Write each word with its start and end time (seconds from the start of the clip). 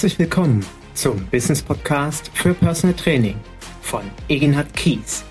Herzlich 0.00 0.18
willkommen 0.18 0.64
zum 0.94 1.26
Business 1.26 1.60
Podcast 1.60 2.30
für 2.32 2.54
Personal 2.54 2.96
Training 2.96 3.36
von 3.82 4.00
Egenhard 4.30 4.72
Kies. 4.72 5.26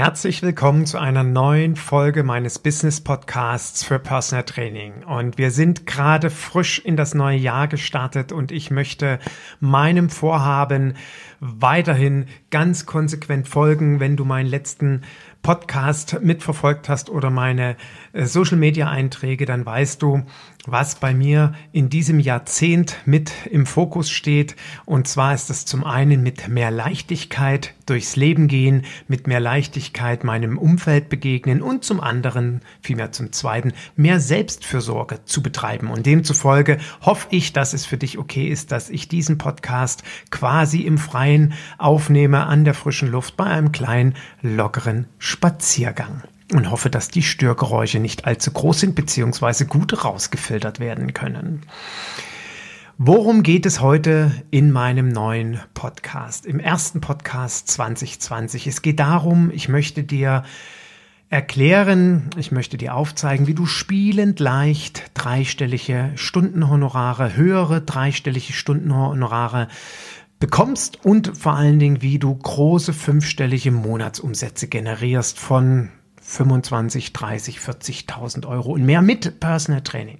Herzlich 0.00 0.40
willkommen 0.40 0.86
zu 0.86 0.96
einer 0.96 1.24
neuen 1.24 1.76
Folge 1.76 2.22
meines 2.22 2.58
Business 2.58 3.02
Podcasts 3.02 3.84
für 3.84 3.98
Personal 3.98 4.44
Training. 4.44 5.04
Und 5.04 5.36
wir 5.36 5.50
sind 5.50 5.84
gerade 5.84 6.30
frisch 6.30 6.78
in 6.78 6.96
das 6.96 7.12
neue 7.12 7.36
Jahr 7.36 7.68
gestartet 7.68 8.32
und 8.32 8.50
ich 8.50 8.70
möchte 8.70 9.18
meinem 9.60 10.08
Vorhaben 10.08 10.94
weiterhin 11.40 12.28
ganz 12.50 12.86
konsequent 12.86 13.46
folgen. 13.46 14.00
Wenn 14.00 14.16
du 14.16 14.24
meinen 14.24 14.48
letzten 14.48 15.02
Podcast 15.42 16.18
mitverfolgt 16.22 16.88
hast 16.88 17.10
oder 17.10 17.28
meine 17.28 17.76
äh, 18.14 18.24
Social 18.24 18.56
Media 18.56 18.88
Einträge, 18.88 19.44
dann 19.44 19.66
weißt 19.66 20.00
du, 20.00 20.22
was 20.66 20.94
bei 20.96 21.14
mir 21.14 21.52
in 21.72 21.88
diesem 21.88 22.20
Jahrzehnt 22.20 22.96
mit 23.06 23.32
im 23.50 23.66
Fokus 23.66 24.10
steht. 24.10 24.56
Und 24.84 25.08
zwar 25.08 25.34
ist 25.34 25.50
es 25.50 25.64
zum 25.64 25.84
einen 25.84 26.22
mit 26.22 26.48
mehr 26.48 26.70
Leichtigkeit 26.70 27.74
durchs 27.86 28.16
Leben 28.16 28.46
gehen, 28.46 28.82
mit 29.08 29.26
mehr 29.26 29.40
Leichtigkeit 29.40 30.22
meinem 30.22 30.58
Umfeld 30.58 31.08
begegnen 31.08 31.62
und 31.62 31.84
zum 31.84 32.00
anderen, 32.00 32.60
vielmehr 32.82 33.12
zum 33.12 33.32
zweiten, 33.32 33.72
mehr 33.96 34.20
Selbstfürsorge 34.20 35.24
zu 35.24 35.42
betreiben. 35.42 35.88
Und 35.88 36.06
demzufolge 36.06 36.78
hoffe 37.00 37.28
ich, 37.30 37.52
dass 37.52 37.72
es 37.72 37.86
für 37.86 37.96
dich 37.96 38.18
okay 38.18 38.46
ist, 38.46 38.70
dass 38.70 38.90
ich 38.90 39.08
diesen 39.08 39.38
Podcast 39.38 40.02
quasi 40.30 40.82
im 40.82 40.98
Freien 40.98 41.54
aufnehme, 41.78 42.46
an 42.46 42.64
der 42.64 42.74
frischen 42.74 43.10
Luft, 43.10 43.36
bei 43.36 43.44
einem 43.44 43.72
kleinen, 43.72 44.14
lockeren 44.42 45.06
Spaziergang 45.18 46.22
und 46.52 46.70
hoffe, 46.70 46.90
dass 46.90 47.08
die 47.08 47.22
Störgeräusche 47.22 47.98
nicht 47.98 48.24
allzu 48.24 48.50
groß 48.50 48.80
sind 48.80 48.94
bzw. 48.94 49.64
gut 49.64 50.04
rausgefiltert 50.04 50.80
werden 50.80 51.14
können. 51.14 51.62
Worum 52.98 53.42
geht 53.42 53.64
es 53.64 53.80
heute 53.80 54.30
in 54.50 54.72
meinem 54.72 55.08
neuen 55.08 55.58
Podcast? 55.72 56.44
Im 56.44 56.60
ersten 56.60 57.00
Podcast 57.00 57.68
2020. 57.68 58.66
Es 58.66 58.82
geht 58.82 59.00
darum, 59.00 59.50
ich 59.50 59.70
möchte 59.70 60.02
dir 60.02 60.44
erklären, 61.30 62.28
ich 62.36 62.52
möchte 62.52 62.76
dir 62.76 62.94
aufzeigen, 62.94 63.46
wie 63.46 63.54
du 63.54 63.64
spielend 63.64 64.38
leicht 64.38 65.12
dreistellige 65.14 66.10
Stundenhonorare, 66.16 67.36
höhere 67.36 67.80
dreistellige 67.80 68.52
Stundenhonorare 68.52 69.68
bekommst 70.40 71.04
und 71.04 71.36
vor 71.36 71.54
allen 71.54 71.78
Dingen, 71.78 72.02
wie 72.02 72.18
du 72.18 72.34
große 72.34 72.92
fünfstellige 72.92 73.70
Monatsumsätze 73.70 74.68
generierst 74.68 75.38
von 75.38 75.90
25, 76.30 77.12
30, 77.12 77.58
40.000 77.58 78.46
Euro 78.46 78.72
und 78.72 78.84
mehr 78.84 79.02
mit 79.02 79.40
Personal 79.40 79.82
Training. 79.82 80.18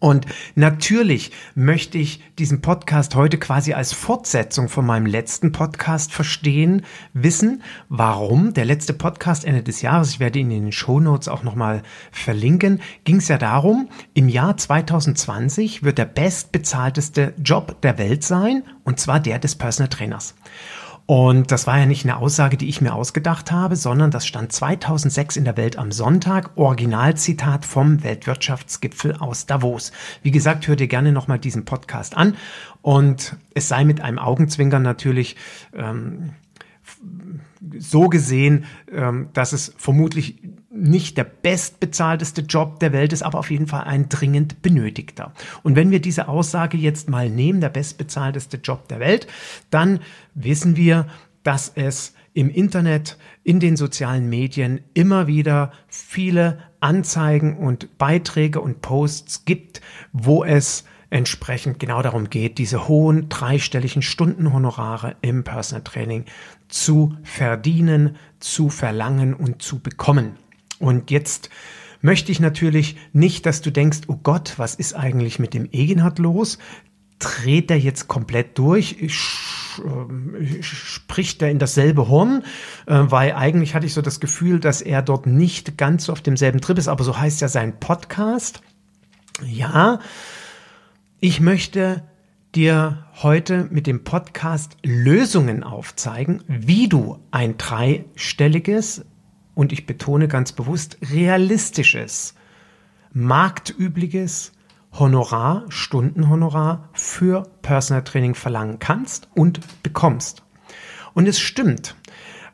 Und 0.00 0.26
natürlich 0.54 1.30
möchte 1.54 1.98
ich 1.98 2.22
diesen 2.38 2.62
Podcast 2.62 3.14
heute 3.14 3.38
quasi 3.38 3.74
als 3.74 3.92
Fortsetzung 3.92 4.68
von 4.68 4.84
meinem 4.84 5.06
letzten 5.06 5.52
Podcast 5.52 6.10
verstehen, 6.12 6.82
wissen, 7.12 7.62
warum 7.88 8.54
der 8.54 8.64
letzte 8.64 8.94
Podcast 8.94 9.44
Ende 9.44 9.62
des 9.62 9.82
Jahres, 9.82 10.10
ich 10.10 10.20
werde 10.20 10.38
ihn 10.38 10.50
in 10.50 10.64
den 10.64 10.72
Show 10.72 11.00
Notes 11.00 11.28
auch 11.28 11.42
nochmal 11.42 11.82
verlinken, 12.10 12.80
ging 13.04 13.16
es 13.16 13.28
ja 13.28 13.38
darum, 13.38 13.88
im 14.14 14.28
Jahr 14.28 14.56
2020 14.56 15.84
wird 15.84 15.98
der 15.98 16.06
bestbezahlteste 16.06 17.34
Job 17.42 17.80
der 17.82 17.98
Welt 17.98 18.24
sein, 18.24 18.64
und 18.82 18.98
zwar 18.98 19.20
der 19.20 19.38
des 19.38 19.54
Personal 19.54 19.90
Trainers. 19.90 20.34
Und 21.06 21.52
das 21.52 21.66
war 21.66 21.78
ja 21.78 21.84
nicht 21.84 22.04
eine 22.04 22.16
Aussage, 22.16 22.56
die 22.56 22.68
ich 22.68 22.80
mir 22.80 22.94
ausgedacht 22.94 23.52
habe, 23.52 23.76
sondern 23.76 24.10
das 24.10 24.26
stand 24.26 24.52
2006 24.52 25.36
in 25.36 25.44
der 25.44 25.58
Welt 25.58 25.76
am 25.76 25.92
Sonntag, 25.92 26.56
Originalzitat 26.56 27.66
vom 27.66 28.02
Weltwirtschaftsgipfel 28.02 29.16
aus 29.16 29.44
Davos. 29.44 29.92
Wie 30.22 30.30
gesagt, 30.30 30.66
hört 30.66 30.80
ihr 30.80 30.88
gerne 30.88 31.12
nochmal 31.12 31.38
diesen 31.38 31.66
Podcast 31.66 32.16
an 32.16 32.36
und 32.80 33.36
es 33.52 33.68
sei 33.68 33.84
mit 33.84 34.00
einem 34.00 34.18
Augenzwinkern 34.18 34.82
natürlich 34.82 35.36
ähm, 35.74 36.30
so 37.78 38.08
gesehen, 38.08 38.64
ähm, 38.90 39.28
dass 39.34 39.52
es 39.52 39.74
vermutlich 39.76 40.42
nicht 40.74 41.16
der 41.16 41.24
bestbezahlteste 41.24 42.42
Job 42.42 42.80
der 42.80 42.92
Welt 42.92 43.12
ist, 43.12 43.22
aber 43.22 43.38
auf 43.38 43.50
jeden 43.50 43.66
Fall 43.66 43.84
ein 43.84 44.08
dringend 44.08 44.60
benötigter. 44.62 45.32
Und 45.62 45.76
wenn 45.76 45.90
wir 45.90 46.00
diese 46.00 46.28
Aussage 46.28 46.76
jetzt 46.76 47.08
mal 47.08 47.30
nehmen, 47.30 47.60
der 47.60 47.68
bestbezahlteste 47.68 48.58
Job 48.58 48.88
der 48.88 49.00
Welt, 49.00 49.26
dann 49.70 50.00
wissen 50.34 50.76
wir, 50.76 51.06
dass 51.44 51.72
es 51.74 52.14
im 52.32 52.50
Internet, 52.50 53.16
in 53.44 53.60
den 53.60 53.76
sozialen 53.76 54.28
Medien 54.28 54.80
immer 54.94 55.28
wieder 55.28 55.70
viele 55.86 56.58
Anzeigen 56.80 57.56
und 57.56 57.96
Beiträge 57.96 58.60
und 58.60 58.80
Posts 58.80 59.44
gibt, 59.44 59.80
wo 60.12 60.42
es 60.42 60.84
entsprechend 61.10 61.78
genau 61.78 62.02
darum 62.02 62.28
geht, 62.28 62.58
diese 62.58 62.88
hohen 62.88 63.28
dreistelligen 63.28 64.02
Stundenhonorare 64.02 65.14
im 65.20 65.44
Personal 65.44 65.84
Training 65.84 66.24
zu 66.66 67.16
verdienen, 67.22 68.16
zu 68.40 68.68
verlangen 68.68 69.32
und 69.32 69.62
zu 69.62 69.78
bekommen. 69.78 70.36
Und 70.78 71.10
jetzt 71.10 71.50
möchte 72.00 72.32
ich 72.32 72.40
natürlich 72.40 72.96
nicht, 73.12 73.46
dass 73.46 73.62
du 73.62 73.70
denkst, 73.70 74.02
oh 74.08 74.18
Gott, 74.22 74.54
was 74.58 74.74
ist 74.74 74.94
eigentlich 74.94 75.38
mit 75.38 75.54
dem 75.54 75.68
Egenhard 75.72 76.18
los? 76.18 76.58
Dreht 77.18 77.70
er 77.70 77.78
jetzt 77.78 78.08
komplett 78.08 78.58
durch? 78.58 79.00
Äh, 79.02 80.62
spricht 80.62 81.40
er 81.42 81.50
in 81.50 81.58
dasselbe 81.58 82.08
Horn? 82.08 82.42
Äh, 82.86 83.04
weil 83.06 83.32
eigentlich 83.32 83.74
hatte 83.74 83.86
ich 83.86 83.94
so 83.94 84.02
das 84.02 84.20
Gefühl, 84.20 84.60
dass 84.60 84.82
er 84.82 85.00
dort 85.02 85.26
nicht 85.26 85.78
ganz 85.78 86.10
auf 86.10 86.20
demselben 86.20 86.60
Trip 86.60 86.78
ist, 86.78 86.88
aber 86.88 87.04
so 87.04 87.18
heißt 87.18 87.40
ja 87.40 87.48
sein 87.48 87.80
Podcast. 87.80 88.60
Ja, 89.42 90.00
ich 91.20 91.40
möchte 91.40 92.02
dir 92.54 93.06
heute 93.14 93.68
mit 93.70 93.86
dem 93.86 94.04
Podcast 94.04 94.76
Lösungen 94.84 95.64
aufzeigen, 95.64 96.42
wie 96.46 96.88
du 96.88 97.18
ein 97.30 97.56
dreistelliges 97.56 99.04
und 99.54 99.72
ich 99.72 99.86
betone 99.86 100.28
ganz 100.28 100.52
bewusst 100.52 100.98
realistisches, 101.12 102.34
marktübliches 103.12 104.52
Honorar, 104.92 105.64
Stundenhonorar 105.68 106.88
für 106.92 107.44
Personal 107.62 108.04
Training 108.04 108.34
verlangen 108.34 108.78
kannst 108.78 109.28
und 109.34 109.60
bekommst. 109.82 110.42
Und 111.14 111.26
es 111.26 111.40
stimmt, 111.40 111.96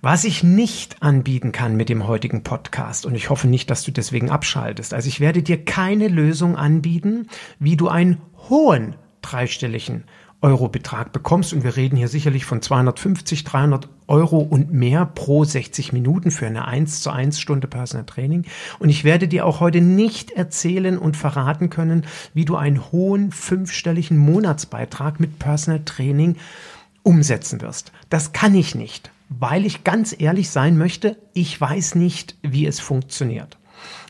was 0.03 0.25
ich 0.25 0.43
nicht 0.43 1.03
anbieten 1.03 1.53
kann 1.53 1.77
mit 1.77 1.91
dem 1.91 2.07
heutigen 2.07 2.43
Podcast, 2.43 3.05
und 3.05 3.15
ich 3.15 3.29
hoffe 3.29 3.49
nicht, 3.49 3.69
dass 3.69 3.83
du 3.83 3.91
deswegen 3.91 4.31
abschaltest, 4.31 4.95
also 4.95 5.09
ich 5.09 5.21
werde 5.21 5.43
dir 5.43 5.65
keine 5.65 6.09
Lösung 6.09 6.57
anbieten, 6.57 7.29
wie 7.59 7.77
du 7.77 7.89
einen 7.89 8.23
hohen 8.49 8.97
dreistelligen 9.21 10.05
Euro-Betrag 10.43 11.13
bekommst. 11.13 11.53
Und 11.53 11.65
wir 11.65 11.77
reden 11.77 11.97
hier 11.97 12.09
sicherlich 12.09 12.45
von 12.45 12.63
250, 12.63 13.45
300 13.45 13.89
Euro 14.07 14.39
und 14.39 14.73
mehr 14.73 15.07
pro 15.07 15.45
60 15.45 15.93
Minuten 15.93 16.31
für 16.31 16.47
eine 16.47 16.67
1 16.67 17.03
zu 17.03 17.11
1 17.11 17.39
Stunde 17.41 17.67
Personal 17.69 18.07
Training. 18.07 18.45
Und 18.79 18.89
ich 18.89 19.05
werde 19.05 19.29
dir 19.29 19.47
auch 19.47 19.61
heute 19.61 19.81
nicht 19.81 20.33
erzählen 20.33 20.99
und 20.99 21.17
verraten 21.17 21.71
können, 21.71 22.07
wie 22.35 22.45
du 22.45 22.57
einen 22.57 22.91
hohen 22.91 23.33
fünfstelligen 23.33 24.19
Monatsbeitrag 24.19 25.21
mit 25.21 25.39
Personal 25.39 25.85
Training 25.85 26.37
umsetzen 27.03 27.61
wirst. 27.61 27.93
Das 28.09 28.33
kann 28.33 28.55
ich 28.55 28.75
nicht, 28.75 29.11
weil 29.29 29.65
ich 29.65 29.85
ganz 29.85 30.15
ehrlich 30.19 30.51
sein 30.51 30.77
möchte, 30.77 31.17
ich 31.35 31.61
weiß 31.61 31.95
nicht, 31.95 32.37
wie 32.43 32.67
es 32.67 32.81
funktioniert. 32.81 33.60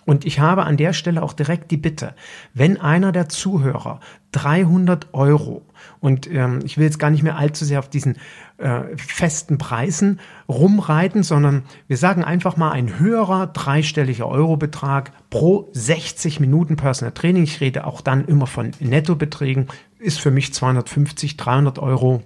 Und 0.07 0.25
ich 0.25 0.41
habe 0.41 0.65
an 0.65 0.77
der 0.77 0.93
Stelle 0.93 1.23
auch 1.23 1.33
direkt 1.33 1.71
die 1.71 1.77
Bitte, 1.77 2.15
wenn 2.55 2.81
einer 2.81 3.13
der 3.13 3.29
Zuhörer 3.29 4.01
300 4.33 5.13
Euro 5.13 5.63
und 6.01 6.31
ähm, 6.31 6.61
ich 6.65 6.79
will 6.79 6.85
jetzt 6.85 6.99
gar 6.99 7.11
nicht 7.11 7.23
mehr 7.23 7.37
allzu 7.37 7.65
sehr 7.65 7.79
auf 7.79 7.89
diesen 7.89 8.17
äh, 8.59 8.97
festen 8.97 9.59
Preisen 9.59 10.21
rumreiten, 10.49 11.23
sondern 11.23 11.65
wir 11.89 11.97
sagen 11.97 12.25
einfach 12.25 12.57
mal 12.57 12.71
ein 12.71 12.99
höherer 12.99 13.49
dreistelliger 13.49 14.27
Eurobetrag 14.27 15.13
pro 15.31 15.69
60 15.73 16.41
Minuten 16.41 16.77
Personal 16.77 17.13
Training. 17.13 17.45
Ich 17.45 17.61
rede 17.61 17.87
auch 17.87 18.01
dann 18.01 18.25
immer 18.27 18.47
von 18.47 18.73
Nettobeträgen, 18.81 19.69
ist 19.99 20.21
für 20.21 20.31
mich 20.31 20.55
250, 20.55 21.37
300 21.37 21.79
Euro 21.79 22.23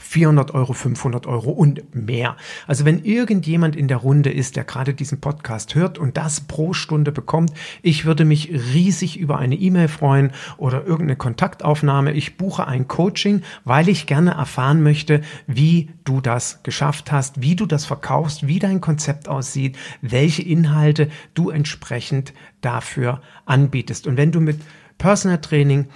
400 0.00 0.54
Euro, 0.54 0.72
500 0.72 1.26
Euro 1.26 1.50
und 1.50 1.94
mehr. 1.94 2.36
Also 2.66 2.84
wenn 2.84 3.04
irgendjemand 3.04 3.76
in 3.76 3.86
der 3.86 3.98
Runde 3.98 4.32
ist, 4.32 4.56
der 4.56 4.64
gerade 4.64 4.94
diesen 4.94 5.20
Podcast 5.20 5.74
hört 5.74 5.98
und 5.98 6.16
das 6.16 6.40
pro 6.40 6.72
Stunde 6.72 7.12
bekommt, 7.12 7.52
ich 7.82 8.06
würde 8.06 8.24
mich 8.24 8.50
riesig 8.50 9.18
über 9.18 9.38
eine 9.38 9.54
E-Mail 9.54 9.88
freuen 9.88 10.32
oder 10.56 10.84
irgendeine 10.84 11.16
Kontaktaufnahme. 11.16 12.12
Ich 12.12 12.38
buche 12.38 12.66
ein 12.66 12.88
Coaching, 12.88 13.42
weil 13.64 13.88
ich 13.88 14.06
gerne 14.06 14.32
erfahren 14.32 14.82
möchte, 14.82 15.20
wie 15.46 15.90
du 16.04 16.20
das 16.20 16.62
geschafft 16.62 17.12
hast, 17.12 17.42
wie 17.42 17.54
du 17.54 17.66
das 17.66 17.84
verkaufst, 17.84 18.46
wie 18.46 18.58
dein 18.58 18.80
Konzept 18.80 19.28
aussieht, 19.28 19.76
welche 20.00 20.42
Inhalte 20.42 21.08
du 21.34 21.50
entsprechend 21.50 22.32
dafür 22.62 23.20
anbietest. 23.44 24.06
Und 24.06 24.16
wenn 24.16 24.32
du 24.32 24.40
mit 24.40 24.60
Personal 24.98 25.40
Training 25.40 25.86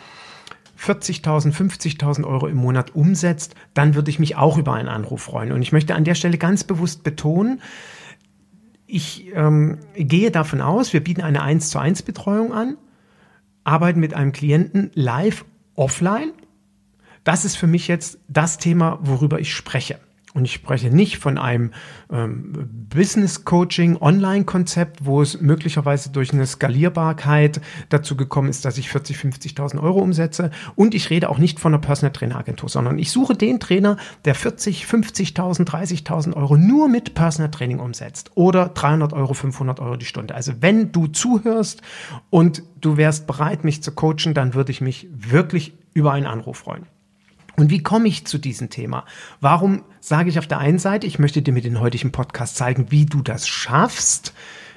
40.000, 0.85 1.53
50.000 1.53 2.25
Euro 2.25 2.47
im 2.47 2.57
Monat 2.57 2.95
umsetzt, 2.95 3.55
dann 3.73 3.95
würde 3.95 4.11
ich 4.11 4.19
mich 4.19 4.37
auch 4.37 4.59
über 4.59 4.75
einen 4.75 4.89
Anruf 4.89 5.23
freuen. 5.23 5.53
Und 5.53 5.63
ich 5.63 5.73
möchte 5.73 5.95
an 5.95 6.05
der 6.05 6.15
Stelle 6.15 6.39
ganz 6.39 6.65
bewusst 6.65 7.03
betonen, 7.03 7.61
ich 8.87 9.33
ähm, 9.35 9.79
gehe 9.97 10.31
davon 10.31 10.61
aus, 10.61 10.93
wir 10.93 11.03
bieten 11.03 11.23
eine 11.23 11.43
1 11.43 11.71
zu 11.71 11.79
1 11.79 12.03
Betreuung 12.03 12.53
an, 12.53 12.77
arbeiten 13.65 13.99
mit 13.99 14.15
einem 14.15 14.33
Klienten 14.33 14.91
live 14.95 15.45
offline. 15.75 16.33
Das 17.25 17.45
ist 17.45 17.57
für 17.57 17.67
mich 17.67 17.89
jetzt 17.89 18.19
das 18.29 18.59
Thema, 18.59 18.99
worüber 19.03 19.41
ich 19.41 19.55
spreche. 19.55 19.99
Und 20.35 20.47
ich 20.47 20.53
spreche 20.53 20.91
nicht 20.91 21.19
von 21.19 21.39
einem 21.39 21.71
ähm, 22.13 22.69
Business 22.93 23.45
Coaching 23.45 23.97
Online-Konzept, 23.97 25.05
wo 25.05 25.23
es 25.23 25.41
möglicherweise 25.41 26.11
durch 26.11 26.33
eine 26.33 26.45
Skalierbarkeit 26.45 27.61
dazu 27.89 28.17
gekommen 28.17 28.49
ist, 28.49 28.65
dass 28.65 28.77
ich 28.77 28.91
40, 28.91 29.17
50.000 29.17 29.81
Euro 29.81 30.01
umsetze. 30.01 30.51
Und 30.75 30.97
ich 30.97 31.09
rede 31.09 31.31
auch 31.31 31.39
nicht 31.39 31.61
von 31.61 31.73
einer 31.73 31.81
Personal 31.81 32.13
Trainer 32.13 32.37
Agentur, 32.37 32.69
sondern 32.69 32.99
ich 32.99 33.13
suche 33.13 33.37
den 33.37 33.61
Trainer, 33.61 33.97
der 34.25 34.35
40, 34.35 34.87
50.000, 34.87 35.69
30.000 35.69 36.35
Euro 36.35 36.57
nur 36.57 36.89
mit 36.89 37.15
Personal 37.15 37.53
Training 37.53 37.79
umsetzt 37.79 38.33
oder 38.35 38.71
300 38.71 39.13
Euro, 39.13 39.35
500 39.35 39.79
Euro 39.79 39.97
die 39.97 40.05
Stunde. 40.05 40.35
Also 40.35 40.55
wenn 40.59 40.91
du 40.91 41.07
zuhörst 41.07 41.81
und 42.31 42.65
du 42.81 42.97
wärst 42.97 43.29
bereit, 43.29 43.63
mich 43.63 43.85
zu 43.85 43.93
coachen, 43.93 44.35
dann 44.35 44.55
würde 44.55 44.73
ich 44.73 44.81
mich 44.81 45.07
wirklich 45.13 45.75
über 45.93 46.11
einen 46.11 46.27
Anruf 46.27 46.59
freuen. 46.59 46.87
Und 47.57 47.71
wie 47.71 47.83
komme 47.83 48.09
ich 48.09 48.27
zu 48.27 48.39
diesem 48.39 48.71
Thema? 48.71 49.05
Warum 49.41 49.85
sage 50.05 50.29
ich 50.29 50.39
auf 50.39 50.47
der 50.47 50.59
einen 50.59 50.79
Seite, 50.79 51.07
ich 51.07 51.19
möchte 51.19 51.41
dir 51.41 51.53
mit 51.53 51.65
dem 51.65 51.81
heutigen 51.81 52.13
Podcast 52.13 52.57
zeigen, 52.57 52.91
wie 52.91 53.07
du 53.07 53.23
das 53.23 53.49
schaffst. 53.49 54.35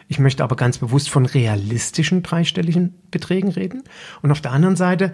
Ich 0.07 0.19
möchte 0.19 0.41
aber 0.41 0.55
ganz 0.55 0.77
bewusst 0.77 1.09
von 1.09 1.25
realistischen 1.25 2.23
dreistelligen 2.23 2.95
Beträgen 3.11 3.49
reden. 3.49 3.83
Und 4.21 4.31
auf 4.31 4.39
der 4.39 4.53
anderen 4.53 4.77
Seite 4.77 5.13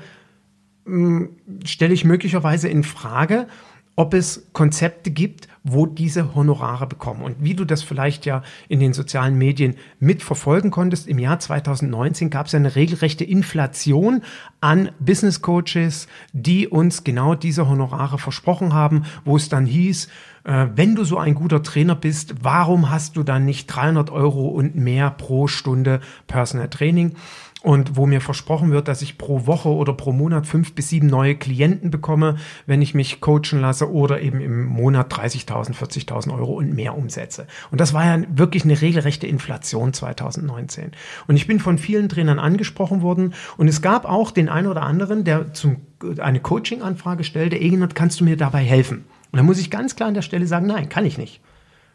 mh, 0.86 1.20
hm, 1.20 1.30
stelle 1.66 1.96
ich 1.96 2.06
möglicherweise 2.06 2.70
in 2.70 2.84
Frage, 2.84 3.48
ob 3.96 4.14
es 4.14 4.48
Konzepte 4.54 5.12
gibt, 5.12 5.48
wo 5.64 5.86
diese 5.86 6.36
Honorare 6.36 6.88
bekommen. 6.88 7.22
Und 7.22 7.38
wie 7.40 7.54
du 7.54 7.64
das 7.64 7.84
vielleicht 7.84 8.26
ja 8.26 8.42
in 8.68 8.80
den 8.80 8.94
sozialen 8.94 9.38
Medien 9.38 9.76
mitverfolgen 10.00 10.72
konntest, 10.72 11.08
im 11.08 11.20
Jahr 11.20 11.40
2019 11.40 12.30
gab 12.30 12.48
es 12.48 12.56
eine 12.56 12.76
regelrechte 12.76 13.24
Inflation 13.24 14.24
an 14.62 14.92
Business 15.00 15.42
Coaches, 15.42 16.08
die 16.34 16.68
uns 16.68 17.04
genau 17.04 17.36
diese 17.36 17.70
Honorare 17.70 18.18
versprochen 18.18 18.74
haben, 18.74 19.04
wo 19.26 19.38
es 19.38 19.48
dann 19.48 19.66
hieß, 19.66 20.10
äh, 20.44 20.68
wenn 20.76 20.96
du 20.96 21.04
so 21.04 21.18
ein 21.18 21.36
guter 21.36 21.64
Trainer 21.64 21.96
bist, 21.96 22.36
warum 22.42 22.90
hast 22.90 23.16
du 23.16 23.24
dann 23.24 23.46
nicht 23.46 23.68
300 23.68 24.10
Euro 24.10 24.48
und 24.48 24.76
mehr 24.76 25.12
pro 25.12 25.48
Stunde 25.48 26.02
Personal 26.28 26.70
Training? 26.70 27.16
Und 27.64 27.96
wo 27.96 28.06
mir 28.06 28.20
versprochen 28.20 28.72
wird, 28.72 28.90
dass 28.90 29.02
ich 29.02 29.18
pro 29.18 29.48
Woche 29.48 29.70
oder 29.70 29.94
pro 29.94 30.12
Monat 30.12 30.46
fünf 30.46 30.76
bis 30.76 30.90
sieben 30.90 31.08
neue 31.08 31.36
Klienten 31.36 31.92
bekomme, 31.92 32.36
wenn 32.66 32.82
ich 32.82 32.94
mich 32.94 33.22
coachen 33.22 33.62
lasse 33.62 33.90
oder 33.90 34.22
eben 34.22 34.42
im 34.42 34.66
Monat 34.66 35.12
30.000, 35.14 35.74
40.000 35.74 36.38
Euro 36.38 36.58
und 36.58 36.74
mehr 36.74 36.96
umsetze. 36.96 37.48
Und 37.72 37.80
das 37.80 37.94
war 37.94 38.06
ja 38.06 38.22
wirklich 38.28 38.66
eine 38.66 38.80
regelrechte 38.80 39.28
Inflation 39.28 39.94
2019. 39.94 40.92
Und 41.28 41.38
ich 41.38 41.48
bin 41.48 41.62
von 41.62 41.78
vielen 41.78 42.10
Trainern 42.10 42.38
angesprochen 42.38 43.02
worden 43.02 43.34
und 43.56 43.70
es 43.70 43.82
gab 43.82 44.04
auch 44.04 44.32
den 44.32 44.50
einen 44.50 44.68
oder 44.68 44.84
anderen, 44.84 45.24
der 45.24 45.54
zum, 45.54 45.78
eine 46.20 46.42
Coaching-Anfrage 46.42 47.24
stellte, 47.24 47.56
Egenert, 47.56 47.96
kannst 47.96 48.20
du 48.20 48.26
mir 48.26 48.36
dabei 48.36 48.64
helfen? 48.64 49.06
Und 49.32 49.38
da 49.38 49.44
muss 49.44 49.58
ich 49.58 49.72
ganz 49.72 49.96
klar 49.96 50.10
an 50.10 50.16
der 50.16 50.22
Stelle 50.22 50.48
sagen, 50.48 50.68
nein, 50.68 50.90
kann 50.90 51.06
ich 51.06 51.18
nicht. 51.18 51.40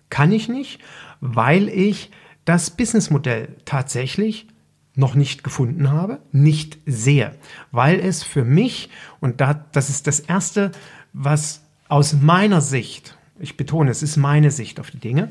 Kann 0.08 0.32
ich 0.32 0.48
nicht, 0.48 0.80
weil 1.20 1.68
ich 1.68 2.10
das 2.46 2.70
Businessmodell 2.70 3.56
tatsächlich 3.66 4.46
noch 4.98 5.14
nicht 5.14 5.44
gefunden 5.44 5.90
habe, 5.90 6.18
nicht 6.32 6.78
sehe, 6.84 7.36
weil 7.70 8.00
es 8.00 8.22
für 8.24 8.44
mich, 8.44 8.90
und 9.20 9.40
da, 9.40 9.54
das 9.72 9.88
ist 9.90 10.06
das 10.06 10.20
Erste, 10.20 10.72
was 11.12 11.62
aus 11.88 12.14
meiner 12.14 12.60
Sicht, 12.60 13.16
ich 13.38 13.56
betone, 13.56 13.90
es 13.90 14.02
ist 14.02 14.16
meine 14.16 14.50
Sicht 14.50 14.80
auf 14.80 14.90
die 14.90 14.98
Dinge, 14.98 15.30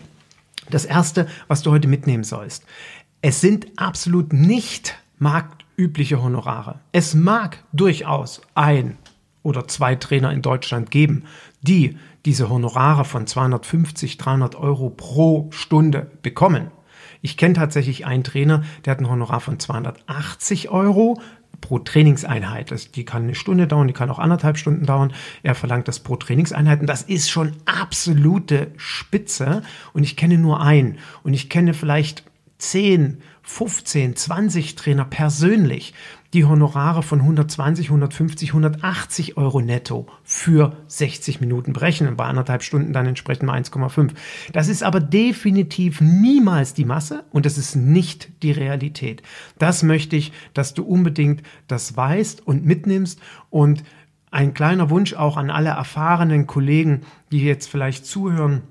das 0.70 0.86
Erste, 0.86 1.28
was 1.48 1.62
du 1.62 1.72
heute 1.72 1.88
mitnehmen 1.88 2.24
sollst. 2.24 2.66
Es 3.22 3.42
sind 3.42 3.68
absolut 3.76 4.32
nicht 4.32 4.96
marktübliche 5.20 6.22
Honorare. 6.22 6.80
Es 6.94 7.14
mag 7.14 7.64
durchaus 7.74 8.42
ein 8.56 8.98
oder 9.44 9.68
zwei 9.68 9.96
Trainer 9.96 10.32
in 10.32 10.42
Deutschland 10.42 10.92
geben, 10.92 11.26
die 11.62 11.98
diese 12.26 12.50
Honorare 12.50 13.06
von 13.06 13.28
250, 13.28 14.18
300 14.18 14.56
Euro 14.56 14.90
pro 14.90 15.50
Stunde 15.52 16.12
bekommen. 16.22 16.72
Ich 17.22 17.38
kenne 17.38 17.54
tatsächlich 17.54 18.06
einen 18.06 18.24
Trainer, 18.24 18.64
der 18.86 18.92
hat 18.92 19.00
ein 19.00 19.10
Honorar 19.10 19.40
von 19.40 19.60
280 19.60 20.70
Euro 20.70 21.20
pro 21.62 21.80
Trainingseinheit. 21.80 22.72
Das, 22.72 22.92
die 22.92 23.06
kann 23.06 23.24
eine 23.24 23.36
Stunde 23.36 23.68
dauern, 23.68 23.88
die 23.88 23.94
kann 23.94 24.10
auch 24.10 24.20
anderthalb 24.20 24.58
Stunden 24.58 24.86
dauern. 24.86 25.14
Er 25.44 25.56
verlangt 25.56 25.88
das 25.88 26.00
pro 26.00 26.16
Trainingseinheit 26.16 26.82
und 26.82 26.88
das 26.88 27.02
ist 27.02 27.30
schon 27.30 27.54
absolute 27.66 28.72
Spitze. 28.78 29.64
Und 29.94 30.04
ich 30.04 30.16
kenne 30.16 30.38
nur 30.38 30.62
einen. 30.62 31.00
Und 31.24 31.34
ich 31.34 31.50
kenne 31.50 31.74
vielleicht 31.74 32.24
10, 32.60 33.22
15, 33.44 34.16
20 34.16 34.76
Trainer 34.76 35.06
persönlich, 35.06 35.94
die 36.34 36.46
Honorare 36.46 37.04
von 37.04 37.22
120, 37.22 37.88
150, 37.88 38.50
180 38.50 39.38
Euro 39.38 39.62
netto 39.62 40.08
für 40.24 40.76
60 40.88 41.40
Minuten 41.40 41.74
berechnen, 41.74 42.18
bei 42.18 42.26
anderthalb 42.26 42.64
Stunden 42.64 42.94
dann 42.94 43.06
entsprechend 43.06 43.44
mal 43.44 43.60
1,5. 43.60 44.12
Das 44.52 44.68
ist 44.68 44.84
aber 44.84 45.00
definitiv 45.00 46.02
niemals 46.02 46.74
die 46.74 46.86
Masse 46.86 47.24
und 47.32 47.46
das 47.46 47.58
ist 47.58 47.76
nicht 47.76 48.30
die 48.44 48.52
Realität. 48.52 49.24
Das 49.58 49.84
möchte 49.84 50.16
ich, 50.16 50.34
dass 50.54 50.74
du 50.74 50.84
unbedingt 50.84 51.44
das 51.68 51.96
weißt 51.96 52.46
und 52.46 52.66
mitnimmst 52.66 53.20
und 53.50 53.84
ein 54.30 54.54
kleiner 54.54 54.90
Wunsch 54.90 55.14
auch 55.14 55.38
an 55.38 55.50
alle 55.50 55.70
erfahrenen 55.70 56.48
Kollegen, 56.48 57.02
die 57.32 57.44
jetzt 57.44 57.70
vielleicht 57.70 58.06
zuhören, 58.06 58.64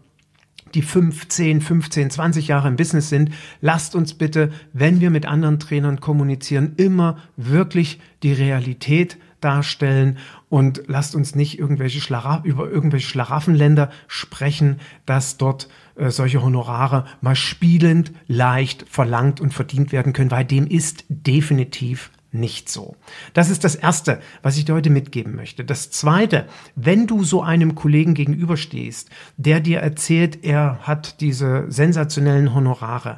die 0.76 0.82
15, 0.82 1.62
15, 1.62 2.10
20 2.10 2.48
Jahre 2.48 2.68
im 2.68 2.76
Business 2.76 3.08
sind, 3.08 3.30
lasst 3.62 3.94
uns 3.94 4.12
bitte, 4.12 4.52
wenn 4.74 5.00
wir 5.00 5.10
mit 5.10 5.24
anderen 5.24 5.58
Trainern 5.58 6.00
kommunizieren, 6.00 6.74
immer 6.76 7.16
wirklich 7.36 7.98
die 8.22 8.34
Realität 8.34 9.16
darstellen 9.40 10.18
und 10.50 10.82
lasst 10.86 11.14
uns 11.14 11.34
nicht 11.34 11.58
irgendwelche 11.58 12.00
Schlara 12.00 12.42
über 12.44 12.70
irgendwelche 12.70 13.08
Schlaraffenländer 13.08 13.90
sprechen, 14.06 14.80
dass 15.06 15.38
dort 15.38 15.68
äh, 15.96 16.10
solche 16.10 16.42
Honorare 16.42 17.06
mal 17.22 17.36
spielend 17.36 18.12
leicht 18.26 18.84
verlangt 18.88 19.40
und 19.40 19.54
verdient 19.54 19.92
werden 19.92 20.12
können, 20.12 20.30
weil 20.30 20.44
dem 20.44 20.66
ist 20.66 21.04
definitiv 21.08 22.10
nicht 22.38 22.68
so. 22.68 22.96
Das 23.34 23.50
ist 23.50 23.64
das 23.64 23.74
Erste, 23.74 24.20
was 24.42 24.56
ich 24.56 24.64
dir 24.64 24.74
heute 24.74 24.90
mitgeben 24.90 25.34
möchte. 25.34 25.64
Das 25.64 25.90
Zweite, 25.90 26.46
wenn 26.74 27.06
du 27.06 27.24
so 27.24 27.42
einem 27.42 27.74
Kollegen 27.74 28.14
gegenüberstehst, 28.14 29.10
der 29.36 29.60
dir 29.60 29.80
erzählt, 29.80 30.44
er 30.44 30.78
hat 30.82 31.20
diese 31.20 31.64
sensationellen 31.68 32.54
Honorare, 32.54 33.16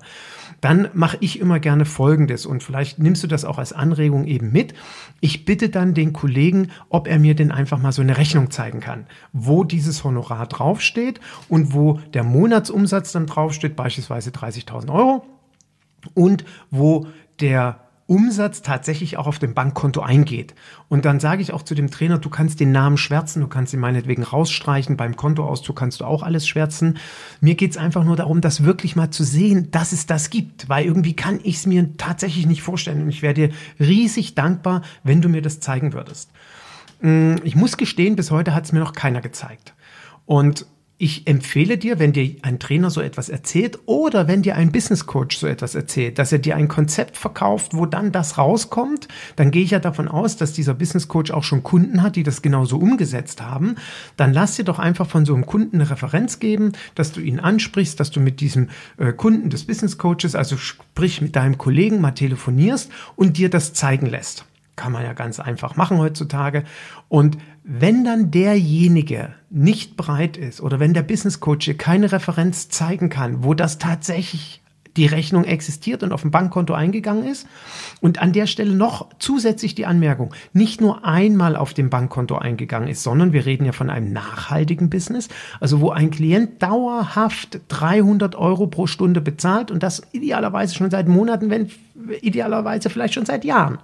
dann 0.61 0.89
mache 0.93 1.19
ich 1.21 1.39
immer 1.39 1.61
gerne 1.61 1.85
Folgendes 1.85 2.45
und 2.45 2.63
vielleicht 2.63 2.99
nimmst 2.99 3.23
du 3.23 3.27
das 3.29 3.45
auch 3.45 3.59
als 3.59 3.73
Anregung 3.73 4.27
eben 4.27 4.51
mit. 4.51 4.75
Ich 5.21 5.45
bitte 5.45 5.69
dann 5.69 5.95
den 5.95 6.13
Kollegen, 6.13 6.71
ob 6.89 7.07
er 7.07 7.19
mir 7.19 7.35
denn 7.35 7.53
einfach 7.53 7.79
mal 7.79 7.93
so 7.93 8.03
eine 8.03 8.17
Rechnung 8.17 8.51
zeigen 8.51 8.81
kann, 8.81 9.07
wo 9.33 9.63
dieses 9.65 10.03
Honorar 10.05 10.47
draufsteht 10.47 11.21
und 11.49 11.75
wo 11.75 12.01
der 12.13 12.25
Monatsumsatz 12.25 13.13
dann 13.13 13.27
draufsteht, 13.27 13.77
beispielsweise 13.77 14.31
30.000 14.31 14.93
Euro 14.93 15.25
und 16.15 16.45
wo 16.71 17.07
der 17.41 17.88
Umsatz 18.09 18.63
tatsächlich 18.63 19.19
auch 19.19 19.27
auf 19.27 19.39
dem 19.39 19.53
Bankkonto 19.53 20.01
eingeht. 20.01 20.55
Und 20.89 21.05
dann 21.05 21.21
sage 21.21 21.43
ich 21.43 21.53
auch 21.53 21.63
zu 21.63 21.75
dem 21.75 21.91
Trainer, 21.91 22.17
du 22.19 22.31
kannst 22.31 22.59
den 22.59 22.73
Namen 22.73 22.97
schwärzen, 22.97 23.43
du 23.43 23.49
kannst 23.49 23.75
ihn 23.75 23.81
meinetwegen 23.81 24.23
rausstreichen, 24.23 24.97
beim 24.97 25.15
Kontoauszug 25.15 25.77
kannst 25.77 26.01
du 26.01 26.07
auch 26.07 26.23
alles 26.23 26.49
schwärzen. 26.49 26.97
Mir 27.43 27.55
geht's 27.55 27.77
einfach 27.77 28.05
nur 28.05 28.17
darum, 28.17 28.41
das 28.41 28.65
wirklich 28.65 28.97
mal 28.97 29.11
zu 29.11 29.25
sehen, 29.25 29.71
dass 29.73 29.93
es 29.93 30.07
das 30.07 30.31
gibt, 30.31 30.71
weil 30.71 30.87
irgendwie 30.87 31.15
kann 31.15 31.39
ich 31.43 31.57
es 31.57 31.67
mir 31.67 31.99
tatsächlich 31.99 32.47
nicht 32.47 32.63
vorstellen. 32.63 33.03
Und 33.03 33.11
ich 33.11 33.21
wäre 33.21 33.35
dir 33.35 33.51
riesig 33.79 34.35
dankbar, 34.35 34.81
wenn 35.05 35.21
du 35.21 35.29
mir 35.29 35.43
das 35.43 35.61
zeigen 35.61 35.93
würdest. 35.93 36.31
Mm, 37.03 37.35
ich 37.45 37.57
muss 37.57 37.77
gestehen, 37.77 38.17
bis 38.17 38.31
heute 38.31 38.55
hat 38.55 38.65
es 38.65 38.73
mir 38.73 38.81
noch 38.81 38.95
keiner 38.95 39.21
gezeigt. 39.21 39.75
Und 40.25 40.65
ich 41.01 41.29
empfehle 41.29 41.79
dir, 41.79 42.01
wenn 42.01 42.13
dir 42.13 42.35
ein 42.43 42.59
Trainer 42.59 42.91
so 42.91 43.01
etwas 43.01 43.29
erzählt 43.29 43.79
oder 43.87 44.27
wenn 44.27 44.43
dir 44.43 44.57
ein 44.57 44.73
Business 44.73 45.07
Coach 45.07 45.39
so 45.39 45.47
etwas 45.47 45.77
erzählt, 45.77 46.19
dass 46.19 46.33
er 46.33 46.41
dir 46.41 46.57
ein 46.57 46.67
Konzept 46.67 47.17
verkauft, 47.17 47.73
wo 47.73 47.87
dann 47.87 48.11
das 48.11 48.37
rauskommt, 48.37 49.07
dann 49.37 49.53
gehe 49.53 49.63
ich 49.63 49.71
ja 49.71 49.79
davon 49.79 50.09
aus, 50.09 50.37
dass 50.37 50.53
dieser 50.53 50.75
Business 50.75 51.07
Coach 51.07 51.31
auch 51.31 51.45
schon 51.45 51.63
Kunden 51.63 52.03
hat, 52.03 52.17
die 52.17 52.25
das 52.25 52.43
genauso 52.43 52.79
umgesetzt 52.79 53.41
haben. 53.41 53.77
Dann 54.17 54.33
lass 54.33 54.57
dir 54.57 54.65
doch 54.65 54.81
einfach 54.81 55.09
von 55.09 55.25
so 55.25 55.35
einem 55.35 55.47
Kunden 55.47 55.77
eine 55.77 55.89
Referenz 55.89 56.41
geben, 56.41 56.73
dass 56.97 57.13
du 57.13 57.21
ihn 57.21 57.39
ansprichst, 57.39 58.01
dass 58.01 58.11
du 58.11 58.19
mit 58.19 58.41
diesem 58.41 58.69
äh, 58.97 59.13
Kunden 59.13 59.51
des 59.51 59.65
Business 59.65 59.99
Coaches, 59.99 60.35
also 60.35 60.57
sprich 60.57 61.21
mit 61.21 61.37
deinem 61.37 61.59
Kollegen 61.59 62.01
mal 62.01 62.11
telefonierst 62.11 62.91
und 63.15 63.37
dir 63.37 63.51
das 63.51 63.73
zeigen 63.73 64.07
lässt. 64.07 64.47
Kann 64.79 64.93
man 64.93 65.03
ja 65.03 65.13
ganz 65.13 65.41
einfach 65.41 65.75
machen 65.75 65.99
heutzutage. 65.99 66.63
Und 67.09 67.37
wenn 67.65 68.05
dann 68.05 68.31
derjenige 68.31 69.35
nicht 69.51 69.97
bereit 69.97 70.37
ist 70.37 70.61
oder 70.61 70.79
wenn 70.79 70.95
der 70.95 71.03
Business 71.03 71.41
Coach 71.41 71.69
keine 71.77 72.13
Referenz 72.13 72.69
zeigen 72.69 73.11
kann, 73.11 73.43
wo 73.43 73.55
das 73.55 73.79
tatsächlich 73.79 74.63
die 74.97 75.07
Rechnung 75.07 75.45
existiert 75.45 76.03
und 76.03 76.13
auf 76.13 76.23
dem 76.23 76.31
Bankkonto 76.31 76.75
eingegangen 76.75 77.25
ist. 77.25 77.47
Und 78.01 78.21
an 78.21 78.33
der 78.33 78.47
Stelle 78.47 78.75
noch 78.75 79.09
zusätzlich 79.19 79.75
die 79.75 79.87
Anmerkung, 79.87 80.35
nicht 80.53 80.81
nur 80.81 81.05
einmal 81.05 81.57
auf 81.57 81.73
dem 81.73 81.89
Bankkonto 81.89 82.37
eingegangen 82.37 82.89
ist, 82.89 83.03
sondern 83.03 83.33
wir 83.33 83.47
reden 83.47 83.65
ja 83.65 83.73
von 83.73 83.91
einem 83.91 84.13
nachhaltigen 84.13 84.91
Business, 84.91 85.29
also 85.61 85.81
wo 85.81 85.91
ein 85.91 86.11
Klient 86.11 86.63
dauerhaft 86.63 87.61
300 87.69 88.35
Euro 88.35 88.67
pro 88.67 88.87
Stunde 88.87 89.21
bezahlt 89.21 89.71
und 89.71 89.83
das 89.83 90.03
idealerweise 90.13 90.75
schon 90.75 90.91
seit 90.91 91.09
Monaten, 91.09 91.49
wenn 91.51 91.71
idealerweise 92.21 92.91
vielleicht 92.91 93.15
schon 93.15 93.27
seit 93.27 93.45
Jahren. 93.45 93.79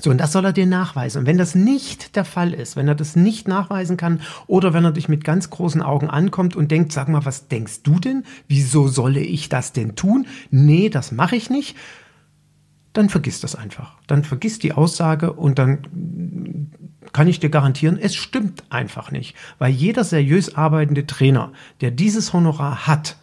So, 0.00 0.10
und 0.10 0.18
das 0.18 0.30
soll 0.30 0.44
er 0.44 0.52
dir 0.52 0.66
nachweisen. 0.66 1.20
Und 1.20 1.26
wenn 1.26 1.38
das 1.38 1.56
nicht 1.56 2.14
der 2.14 2.24
Fall 2.24 2.54
ist, 2.54 2.76
wenn 2.76 2.86
er 2.86 2.94
das 2.94 3.16
nicht 3.16 3.48
nachweisen 3.48 3.96
kann 3.96 4.20
oder 4.46 4.72
wenn 4.72 4.84
er 4.84 4.92
dich 4.92 5.08
mit 5.08 5.24
ganz 5.24 5.50
großen 5.50 5.82
Augen 5.82 6.08
ankommt 6.08 6.54
und 6.54 6.70
denkt, 6.70 6.92
sag 6.92 7.08
mal, 7.08 7.24
was 7.24 7.48
denkst 7.48 7.82
du 7.82 7.98
denn? 7.98 8.22
Wieso 8.46 8.86
solle 8.86 9.20
ich 9.20 9.48
das 9.48 9.72
denn 9.72 9.96
tun? 9.96 10.26
Nee, 10.52 10.88
das 10.88 11.10
mache 11.10 11.34
ich 11.34 11.50
nicht. 11.50 11.76
Dann 12.92 13.08
vergiss 13.08 13.40
das 13.40 13.56
einfach. 13.56 13.96
Dann 14.06 14.22
vergiss 14.22 14.60
die 14.60 14.72
Aussage 14.72 15.32
und 15.32 15.58
dann 15.58 16.68
kann 17.12 17.26
ich 17.26 17.40
dir 17.40 17.50
garantieren, 17.50 17.98
es 18.00 18.14
stimmt 18.14 18.64
einfach 18.70 19.10
nicht. 19.10 19.34
Weil 19.58 19.72
jeder 19.72 20.04
seriös 20.04 20.54
arbeitende 20.54 21.06
Trainer, 21.06 21.52
der 21.80 21.90
dieses 21.90 22.32
Honorar 22.32 22.86
hat, 22.86 23.16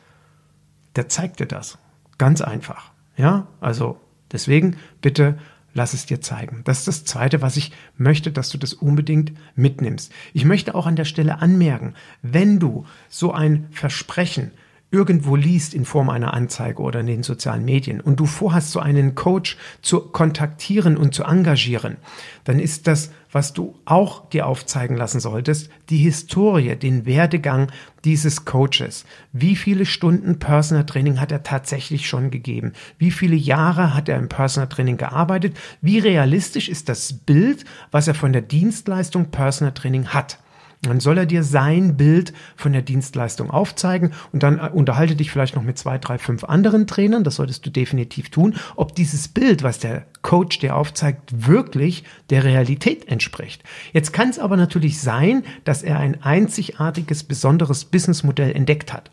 der 0.98 1.08
zeigt 1.08 1.40
dir 1.40 1.46
das. 1.46 1.78
Ganz 2.18 2.42
einfach. 2.42 2.92
Ja, 3.16 3.48
also 3.62 3.98
deswegen 4.32 4.76
bitte 5.02 5.38
lass 5.76 5.94
es 5.94 6.08
dir 6.08 6.22
zeigen. 6.22 6.62
Das 6.64 6.80
ist 6.80 6.88
das 6.88 7.06
Zweite, 7.06 7.44
was 7.44 7.58
ich 7.58 7.72
möchte, 7.98 8.32
dass 8.32 8.50
du 8.50 8.58
das 8.58 8.74
unbedingt 8.74 9.34
mitnimmst. 9.56 10.12
Ich 10.34 10.46
möchte 10.46 10.74
auch 10.74 10.88
an 10.88 10.96
der 10.96 11.06
Stelle 11.06 11.40
anmerken, 11.40 11.94
wenn 12.24 12.58
du 12.58 12.86
so 13.10 13.32
ein 13.32 13.68
Versprechen 13.70 14.52
irgendwo 14.90 15.36
liest 15.36 15.74
in 15.74 15.84
Form 15.84 16.10
einer 16.10 16.34
Anzeige 16.34 16.82
oder 16.82 17.02
in 17.02 17.08
den 17.08 17.24
sozialen 17.24 17.66
Medien 17.66 18.00
und 18.00 18.20
du 18.20 18.26
vorhast, 18.26 18.72
so 18.72 18.80
einen 18.80 19.14
Coach 19.14 19.58
zu 19.82 20.00
kontaktieren 20.00 20.96
und 20.96 21.14
zu 21.14 21.24
engagieren, 21.24 21.98
dann 22.46 22.60
ist 22.60 22.88
das, 22.88 23.12
was 23.36 23.52
du 23.52 23.76
auch 23.84 24.30
dir 24.30 24.48
aufzeigen 24.48 24.96
lassen 24.96 25.20
solltest, 25.20 25.70
die 25.90 25.98
Historie, 25.98 26.78
den 26.78 27.06
Werdegang 27.06 27.70
dieses 28.06 28.46
Coaches. 28.46 29.04
Wie 29.34 29.58
viele 29.58 29.86
Stunden 29.86 30.40
Personal 30.40 30.86
Training 30.86 31.20
hat 31.20 31.34
er 31.34 31.44
tatsächlich 31.44 32.08
schon 32.08 32.32
gegeben? 32.32 32.72
Wie 32.98 33.12
viele 33.12 33.36
Jahre 33.36 33.94
hat 33.94 34.08
er 34.08 34.20
im 34.20 34.30
Personal 34.30 34.70
Training 34.70 34.96
gearbeitet? 34.96 35.58
Wie 35.82 36.00
realistisch 36.00 36.70
ist 36.70 36.88
das 36.88 37.12
Bild, 37.12 37.66
was 37.92 38.08
er 38.08 38.14
von 38.16 38.32
der 38.32 38.42
Dienstleistung 38.42 39.32
Personal 39.32 39.74
Training 39.74 40.08
hat? 40.08 40.40
Dann 40.82 41.00
soll 41.00 41.18
er 41.18 41.26
dir 41.26 41.44
sein 41.44 41.98
Bild 41.98 42.34
von 42.56 42.74
der 42.74 42.82
Dienstleistung 42.82 43.50
aufzeigen 43.50 44.12
und 44.32 44.44
dann 44.44 44.60
äh, 44.60 44.70
unterhalte 44.72 45.16
dich 45.16 45.32
vielleicht 45.32 45.56
noch 45.56 45.64
mit 45.64 45.78
zwei, 45.78 45.98
drei, 45.98 46.18
fünf 46.18 46.44
anderen 46.44 46.88
Trainern, 46.88 47.24
das 47.24 47.36
solltest 47.36 47.66
du 47.66 47.70
definitiv 47.70 48.30
tun, 48.30 48.56
ob 48.76 48.96
dieses 48.96 49.28
Bild, 49.28 49.64
was 49.64 49.80
der 49.80 50.06
Coach 50.22 50.60
dir 50.60 50.76
aufzeigt, 50.76 51.48
wirklich 51.48 52.04
der 52.30 52.44
Realität 52.44 53.08
entspricht. 53.08 53.64
Jetzt 53.94 54.14
kann 54.14 54.30
es 54.30 54.40
aber 54.40 54.58
natürlich 54.58 55.00
sein, 55.00 55.44
dass 55.64 55.84
er 55.84 56.00
ein 56.00 56.22
einzigartiges, 56.24 57.24
besonderes 57.24 57.86
Businessmodell 57.86 58.52
entdeckt 58.52 58.94
hat. 58.94 59.12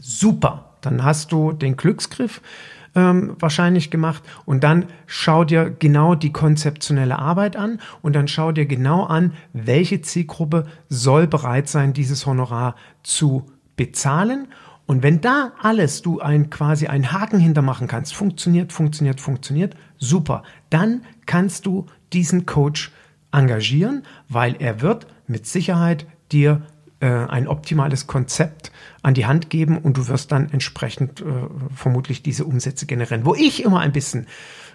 Super, 0.00 0.76
dann 0.80 1.04
hast 1.04 1.32
du 1.32 1.52
den 1.52 1.76
Glücksgriff 1.76 2.40
ähm, 2.94 3.36
wahrscheinlich 3.38 3.90
gemacht. 3.90 4.22
Und 4.44 4.64
dann 4.64 4.86
schau 5.06 5.44
dir 5.44 5.70
genau 5.70 6.14
die 6.14 6.32
konzeptionelle 6.32 7.18
Arbeit 7.18 7.56
an 7.56 7.80
und 8.02 8.14
dann 8.14 8.28
schau 8.28 8.52
dir 8.52 8.66
genau 8.66 9.04
an, 9.04 9.32
welche 9.52 10.02
Zielgruppe 10.02 10.66
soll 10.88 11.26
bereit 11.26 11.68
sein, 11.68 11.92
dieses 11.92 12.26
Honorar 12.26 12.76
zu 13.02 13.46
bezahlen. 13.76 14.48
Und 14.86 15.02
wenn 15.02 15.20
da 15.20 15.52
alles 15.60 16.02
du 16.02 16.20
ein 16.20 16.50
quasi 16.50 16.86
einen 16.86 17.12
Haken 17.12 17.38
hintermachen 17.38 17.86
kannst, 17.86 18.14
funktioniert, 18.14 18.72
funktioniert, 18.72 19.20
funktioniert, 19.20 19.74
super, 19.96 20.42
dann 20.70 21.02
kannst 21.24 21.66
du 21.66 21.86
diesen 22.12 22.46
Coach 22.46 22.92
engagieren, 23.30 24.02
weil 24.28 24.56
er 24.58 24.82
wird 24.82 25.06
mit 25.26 25.46
Sicherheit 25.46 26.06
dir 26.30 26.62
äh, 27.00 27.06
ein 27.06 27.48
optimales 27.48 28.06
Konzept 28.06 28.70
an 29.02 29.14
die 29.14 29.26
Hand 29.26 29.50
geben 29.50 29.78
und 29.78 29.96
du 29.96 30.08
wirst 30.08 30.32
dann 30.32 30.50
entsprechend 30.50 31.20
äh, 31.20 31.24
vermutlich 31.74 32.22
diese 32.22 32.44
Umsätze 32.44 32.86
generieren. 32.86 33.24
Wo 33.26 33.34
ich 33.34 33.64
immer 33.64 33.80
ein 33.80 33.92
bisschen 33.92 34.26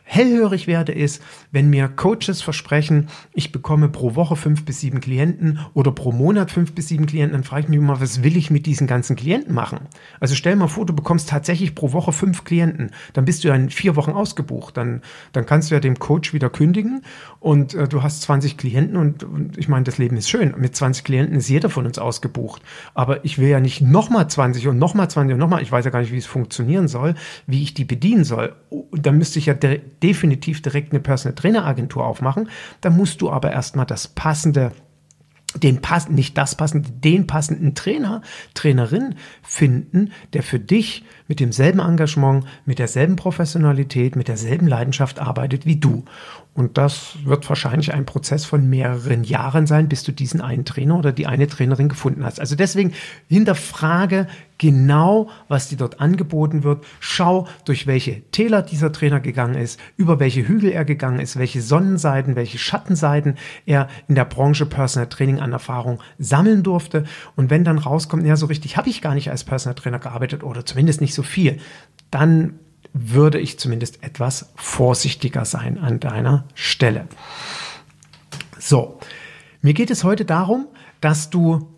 hellhörig 0.08 0.68
werde, 0.68 0.94
ist, 0.94 1.22
wenn 1.52 1.70
mir 1.70 1.90
Coaches 1.90 2.42
versprechen, 2.42 3.10
ich 3.34 3.52
bekomme 3.52 3.90
pro 3.90 4.16
Woche 4.16 4.38
fünf 4.38 4.64
bis 4.64 4.80
sieben 4.80 5.02
Klienten 5.02 5.60
oder 5.74 5.92
pro 5.92 6.12
Monat 6.12 6.50
fünf 6.50 6.74
bis 6.74 6.88
sieben 6.88 7.06
Klienten, 7.06 7.34
dann 7.34 7.44
frage 7.44 7.64
ich 7.64 7.68
mich 7.68 7.78
immer, 7.78 8.00
was 8.00 8.24
will 8.24 8.38
ich 8.38 8.50
mit 8.50 8.66
diesen 8.66 8.88
ganzen 8.88 9.18
Klienten 9.18 9.54
machen? 9.54 9.80
Also 10.20 10.34
stell 10.34 10.56
mal 10.56 10.68
vor, 10.68 10.86
du 10.86 10.94
bekommst 10.94 11.30
tatsächlich 11.30 11.76
pro 11.76 11.92
Woche 11.92 12.14
fünf 12.14 12.46
Klienten, 12.46 12.92
dann 13.14 13.26
bist 13.26 13.44
du 13.44 13.50
ja 13.50 13.56
in 13.56 13.70
vier 13.70 13.98
Wochen 13.98 14.12
ausgebucht, 14.12 14.78
dann, 14.78 15.02
dann 15.34 15.46
kannst 15.46 15.70
du 15.70 15.76
ja 15.76 15.82
dem 15.82 16.00
Coach 16.00 16.34
wieder 16.34 16.50
kündigen 16.50 17.04
und 17.40 17.74
äh, 17.74 17.88
du 17.88 18.02
hast 18.02 18.22
20 18.22 18.58
Klienten 18.58 18.96
und, 18.96 19.24
und 19.24 19.58
ich 19.58 19.68
meine, 19.68 19.84
das 19.84 19.98
Leben 19.98 20.18
ist 20.18 20.30
schön. 20.30 20.54
Mit 20.58 20.76
20 20.76 21.04
Klienten 21.04 21.36
ist 21.36 21.50
jeder 21.50 21.70
von 21.70 21.86
uns 21.86 22.00
ausgebucht. 22.00 22.62
Aber 22.94 23.26
ich 23.26 23.38
will 23.38 23.50
ja 23.50 23.60
nicht 23.60 23.82
nochmal 23.82 24.30
20 24.30 24.68
und 24.68 24.78
nochmal 24.80 25.10
20 25.10 25.34
und 25.34 25.40
nochmal, 25.40 25.62
ich 25.62 25.72
weiß 25.72 25.86
ja 25.86 25.92
gar 25.92 26.00
nicht, 26.00 26.12
wie 26.12 26.18
es 26.18 26.26
funktionieren 26.26 26.88
soll, 26.88 27.16
wie 27.46 27.64
ich 27.64 27.74
die 27.74 27.86
bedienen 27.86 28.24
soll. 28.24 28.56
Und 28.70 29.06
dann 29.06 29.18
müsste 29.18 29.40
ich 29.40 29.48
ja 29.48 29.54
definitiv 30.04 30.62
direkt 30.62 30.92
eine 30.92 31.00
Personal 31.00 31.36
Trainer 31.36 31.66
Agentur 31.66 32.06
aufmachen. 32.06 32.50
Da 32.82 32.90
musst 32.90 33.22
du 33.22 33.30
aber 33.32 33.52
erstmal 33.52 33.86
das 33.86 34.08
passende 34.08 34.72
den 35.56 35.82
passen, 35.82 36.14
nicht 36.14 36.38
das 36.38 36.56
passende, 36.56 36.92
den 36.92 37.26
passenden 37.26 37.74
Trainer, 37.74 38.22
Trainerin 38.54 39.16
finden, 39.42 40.12
der 40.34 40.44
für 40.44 40.60
dich 40.60 41.04
mit 41.28 41.40
demselben 41.40 41.80
Engagement, 41.80 42.46
mit 42.66 42.80
derselben 42.80 43.16
Professionalität, 43.16 44.16
mit 44.16 44.28
derselben 44.28 44.68
Leidenschaft 44.68 45.20
arbeitet 45.20 45.66
wie 45.66 45.78
du. 45.78 46.04
Und 46.58 46.80
das 46.80 47.18
wird 47.24 47.48
wahrscheinlich 47.48 47.94
ein 47.94 48.08
Prozess 48.08 48.44
von 48.44 48.68
mehreren 48.68 49.24
Jahren 49.24 49.68
sein, 49.68 49.88
bis 49.88 50.02
du 50.02 50.12
diesen 50.12 50.42
einen 50.42 50.66
Trainer 50.66 50.98
oder 50.98 51.12
die 51.12 51.28
eine 51.28 51.46
Trainerin 51.46 51.88
gefunden 51.88 52.26
hast. 52.26 52.40
Also 52.40 52.56
deswegen 52.56 52.94
hinterfrage 53.30 54.26
genau, 54.58 55.30
was 55.50 55.70
dir 55.70 55.78
dort 55.78 56.02
angeboten 56.02 56.64
wird. 56.64 56.84
Schau, 57.00 57.48
durch 57.66 57.86
welche 57.86 58.24
Täler 58.32 58.64
dieser 58.64 58.92
Trainer 58.92 59.20
gegangen 59.20 59.54
ist, 59.54 59.80
über 59.98 60.20
welche 60.20 60.48
Hügel 60.48 60.72
er 60.72 60.84
gegangen 60.84 61.20
ist, 61.20 61.38
welche 61.38 61.62
Sonnenseiten, 61.62 62.36
welche 62.36 62.58
Schattenseiten 62.58 63.36
er 63.68 63.88
in 64.08 64.16
der 64.16 64.26
Branche 64.26 64.66
Personal 64.66 65.10
Training 65.10 65.40
an 65.40 65.54
Erfahrung 65.54 66.00
sammeln 66.18 66.64
durfte. 66.64 67.04
Und 67.36 67.52
wenn 67.52 67.66
dann 67.66 67.78
rauskommt, 67.78 68.26
ja, 68.26 68.36
so 68.36 68.48
richtig 68.48 68.78
habe 68.78 68.90
ich 68.90 69.04
gar 69.04 69.14
nicht 69.14 69.30
als 69.30 69.44
Personal 69.44 69.76
Trainer 69.76 70.00
gearbeitet 70.00 70.44
oder 70.44 70.66
zumindest 70.66 71.02
nicht 71.02 71.14
so 71.14 71.22
viel, 71.22 71.60
dann 72.10 72.58
würde 72.94 73.40
ich 73.40 73.60
zumindest 73.60 74.04
etwas 74.04 74.52
vorsichtiger 74.56 75.46
sein 75.46 75.78
an 75.78 76.00
deiner 76.00 76.46
Stelle. 76.54 77.08
So, 78.60 79.00
mir 79.62 79.74
geht 79.74 79.92
es 79.92 80.04
heute 80.04 80.26
darum, 80.26 80.68
dass 81.02 81.30
du 81.30 81.78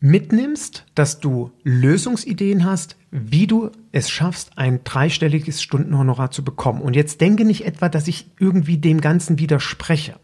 mitnimmst, 0.00 0.84
dass 0.94 1.20
du 1.20 1.50
Lösungsideen 1.64 2.64
hast, 2.64 2.96
wie 3.10 3.46
du 3.46 3.70
es 3.92 4.10
schaffst, 4.10 4.56
ein 4.56 4.84
dreistelliges 4.84 5.62
Stundenhonorar 5.62 6.30
zu 6.30 6.44
bekommen. 6.44 6.82
Und 6.82 6.94
jetzt 6.94 7.20
denke 7.20 7.44
nicht 7.44 7.64
etwa, 7.64 7.88
dass 7.88 8.06
ich 8.08 8.30
irgendwie 8.38 8.78
dem 8.78 9.00
Ganzen 9.00 9.38
widerspreche. 9.38 10.18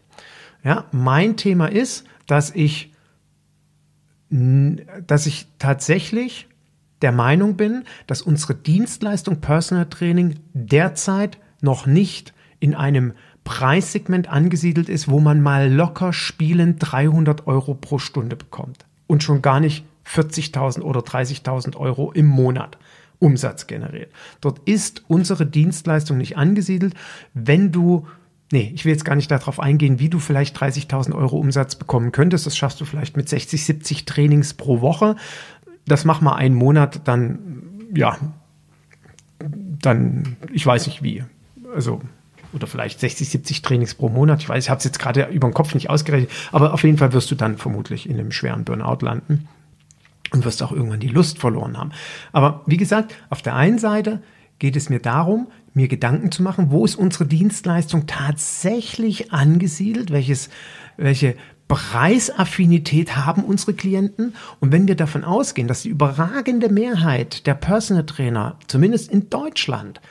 Ja, 0.63 0.85
mein 0.91 1.37
Thema 1.37 1.67
ist, 1.67 2.05
dass 2.27 2.51
ich, 2.51 2.93
dass 4.29 5.25
ich 5.25 5.47
tatsächlich 5.59 6.47
der 7.01 7.11
Meinung 7.11 7.55
bin, 7.55 7.83
dass 8.07 8.21
unsere 8.21 8.55
Dienstleistung 8.55 9.41
Personal 9.41 9.87
Training 9.87 10.35
derzeit 10.53 11.37
noch 11.61 11.85
nicht 11.85 12.33
in 12.59 12.73
einem 12.73 13.13
Preissegment 13.43 14.27
angesiedelt 14.27 14.89
ist, 14.89 15.07
wo 15.07 15.19
man 15.19 15.41
mal 15.41 15.71
locker 15.71 16.13
spielend 16.13 16.77
300 16.79 17.47
Euro 17.47 17.75
pro 17.75 17.99
Stunde 17.99 18.35
bekommt 18.35 18.85
und 19.07 19.23
schon 19.23 19.41
gar 19.41 19.59
nicht 19.59 19.85
40.000 20.07 20.81
oder 20.81 21.01
30.000 21.01 21.75
Euro 21.75 22.11
im 22.11 22.25
Monat 22.25 22.77
Umsatz 23.19 23.67
generiert. 23.67 24.11
Dort 24.41 24.59
ist 24.65 25.03
unsere 25.07 25.45
Dienstleistung 25.45 26.17
nicht 26.17 26.37
angesiedelt. 26.37 26.93
Wenn 27.33 27.71
du 27.71 28.07
Nee, 28.51 28.71
ich 28.75 28.85
will 28.85 28.91
jetzt 28.91 29.05
gar 29.05 29.15
nicht 29.15 29.31
darauf 29.31 29.59
eingehen, 29.59 29.99
wie 29.99 30.07
du 30.07 30.19
vielleicht 30.19 30.55
30.000 30.55 31.15
Euro 31.15 31.37
Umsatz 31.37 31.75
bekommen 31.75 32.11
könntest. 32.11 32.45
Das 32.45 32.55
schaffst 32.55 32.79
du 32.79 32.85
vielleicht 32.85 33.17
mit 33.17 33.27
60, 33.27 33.65
70 33.65 34.05
Trainings 34.05 34.53
pro 34.53 34.81
Woche 34.81 35.15
das 35.85 36.05
mach 36.05 36.21
mal 36.21 36.35
einen 36.35 36.55
Monat, 36.55 37.01
dann, 37.07 37.63
ja, 37.93 38.17
dann, 39.39 40.37
ich 40.51 40.65
weiß 40.65 40.87
nicht 40.87 41.03
wie. 41.03 41.23
Also, 41.73 42.01
oder 42.53 42.67
vielleicht 42.67 42.99
60, 42.99 43.29
70 43.29 43.61
Trainings 43.61 43.95
pro 43.95 44.09
Monat. 44.09 44.41
Ich 44.41 44.49
weiß, 44.49 44.63
ich 44.63 44.69
habe 44.69 44.77
es 44.79 44.85
jetzt 44.85 44.99
gerade 44.99 45.25
über 45.25 45.47
den 45.47 45.53
Kopf 45.53 45.73
nicht 45.73 45.89
ausgerechnet, 45.89 46.31
aber 46.51 46.73
auf 46.73 46.83
jeden 46.83 46.97
Fall 46.97 47.13
wirst 47.13 47.29
du 47.29 47.35
dann 47.35 47.57
vermutlich 47.57 48.09
in 48.09 48.17
einem 48.17 48.31
schweren 48.31 48.63
Burnout 48.63 49.05
landen 49.05 49.47
und 50.31 50.45
wirst 50.45 50.63
auch 50.63 50.71
irgendwann 50.71 51.01
die 51.01 51.07
Lust 51.07 51.37
verloren 51.39 51.77
haben. 51.77 51.91
Aber 52.31 52.63
wie 52.65 52.77
gesagt, 52.77 53.13
auf 53.29 53.41
der 53.41 53.55
einen 53.55 53.77
Seite 53.77 54.21
geht 54.57 54.75
es 54.75 54.89
mir 54.89 54.99
darum, 54.99 55.47
mir 55.73 55.89
Gedanken 55.89 56.31
zu 56.31 56.41
machen, 56.41 56.71
wo 56.71 56.85
ist 56.85 56.95
unsere 56.95 57.25
Dienstleistung 57.25 58.07
tatsächlich 58.07 59.33
angesiedelt, 59.33 60.11
welches, 60.11 60.49
welche 60.95 61.35
Preisaffinität 61.67 63.15
haben 63.15 63.43
unsere 63.43 63.73
Klienten. 63.73 64.35
Und 64.59 64.71
wenn 64.71 64.87
wir 64.87 64.95
davon 64.95 65.23
ausgehen, 65.23 65.67
dass 65.67 65.81
die 65.81 65.89
überragende 65.89 66.69
Mehrheit 66.69 67.47
der 67.47 67.55
Personal 67.55 68.05
Trainer, 68.05 68.59
zumindest 68.67 69.11
in 69.11 69.29
Deutschland, 69.29 70.01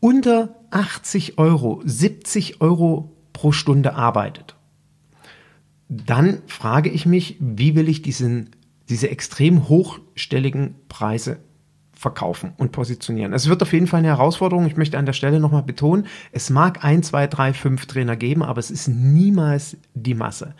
unter 0.00 0.56
80 0.70 1.38
Euro, 1.38 1.82
70 1.84 2.60
Euro 2.60 3.16
pro 3.32 3.52
Stunde 3.52 3.94
arbeitet, 3.94 4.56
dann 5.88 6.42
frage 6.46 6.90
ich 6.90 7.06
mich, 7.06 7.36
wie 7.40 7.74
will 7.74 7.88
ich 7.88 8.02
diesen, 8.02 8.50
diese 8.88 9.10
extrem 9.10 9.68
hochstelligen 9.68 10.74
Preise 10.88 11.38
verkaufen 12.00 12.54
und 12.56 12.72
positionieren. 12.72 13.34
Es 13.34 13.46
wird 13.46 13.60
auf 13.60 13.74
jeden 13.74 13.86
Fall 13.86 13.98
eine 13.98 14.08
Herausforderung. 14.08 14.64
Ich 14.64 14.78
möchte 14.78 14.96
an 14.96 15.04
der 15.04 15.12
Stelle 15.12 15.38
nochmal 15.38 15.62
betonen, 15.62 16.06
es 16.32 16.48
mag 16.48 16.82
ein, 16.82 17.02
zwei, 17.02 17.26
drei, 17.26 17.52
fünf 17.52 17.84
Trainer 17.84 18.16
geben, 18.16 18.42
aber 18.42 18.58
es 18.58 18.70
ist 18.70 18.88
niemals 18.88 19.76
die 19.92 20.14
Masse. 20.14 20.54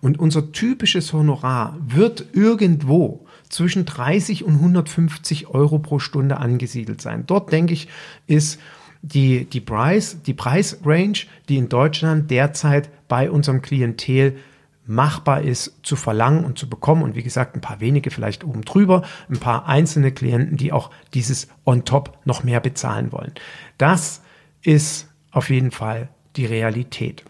Und 0.00 0.18
unser 0.18 0.52
typisches 0.52 1.12
Honorar 1.12 1.76
wird 1.86 2.28
irgendwo 2.32 3.26
zwischen 3.50 3.84
30 3.84 4.44
und 4.44 4.54
150 4.54 5.48
Euro 5.48 5.80
pro 5.80 5.98
Stunde 5.98 6.38
angesiedelt 6.38 7.02
sein. 7.02 7.24
Dort, 7.26 7.52
denke 7.52 7.74
ich, 7.74 7.88
ist 8.26 8.58
die, 9.02 9.44
die 9.44 9.60
Preis, 9.60 10.22
die 10.22 10.32
Preisrange, 10.32 11.26
die 11.50 11.58
in 11.58 11.68
Deutschland 11.68 12.30
derzeit 12.30 12.88
bei 13.06 13.30
unserem 13.30 13.60
Klientel 13.60 14.38
machbar 14.86 15.42
ist 15.42 15.78
zu 15.82 15.96
verlangen 15.96 16.44
und 16.44 16.58
zu 16.58 16.68
bekommen. 16.68 17.02
Und 17.02 17.14
wie 17.14 17.22
gesagt, 17.22 17.54
ein 17.54 17.60
paar 17.60 17.80
wenige 17.80 18.10
vielleicht 18.10 18.44
oben 18.44 18.62
drüber, 18.62 19.02
ein 19.28 19.38
paar 19.38 19.66
einzelne 19.66 20.12
Klienten, 20.12 20.56
die 20.56 20.72
auch 20.72 20.90
dieses 21.14 21.48
on 21.64 21.84
top 21.84 22.18
noch 22.24 22.44
mehr 22.44 22.60
bezahlen 22.60 23.12
wollen. 23.12 23.32
Das 23.78 24.22
ist 24.62 25.08
auf 25.30 25.50
jeden 25.50 25.70
Fall 25.70 26.08
die 26.36 26.46
Realität. 26.46 27.24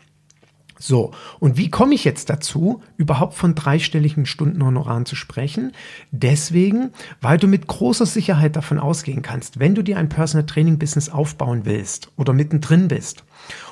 So, 0.78 1.12
und 1.40 1.56
wie 1.56 1.70
komme 1.70 1.94
ich 1.94 2.04
jetzt 2.04 2.28
dazu, 2.28 2.82
überhaupt 2.98 3.34
von 3.34 3.54
dreistelligen 3.54 4.26
Stundenhonoraren 4.26 5.06
zu 5.06 5.16
sprechen? 5.16 5.72
Deswegen, 6.10 6.90
weil 7.22 7.38
du 7.38 7.46
mit 7.46 7.66
großer 7.66 8.04
Sicherheit 8.04 8.56
davon 8.56 8.78
ausgehen 8.78 9.22
kannst, 9.22 9.58
wenn 9.58 9.74
du 9.74 9.82
dir 9.82 9.96
ein 9.96 10.10
Personal 10.10 10.46
Training 10.46 10.78
Business 10.78 11.08
aufbauen 11.08 11.62
willst 11.64 12.12
oder 12.16 12.34
mittendrin 12.34 12.88
bist 12.88 13.24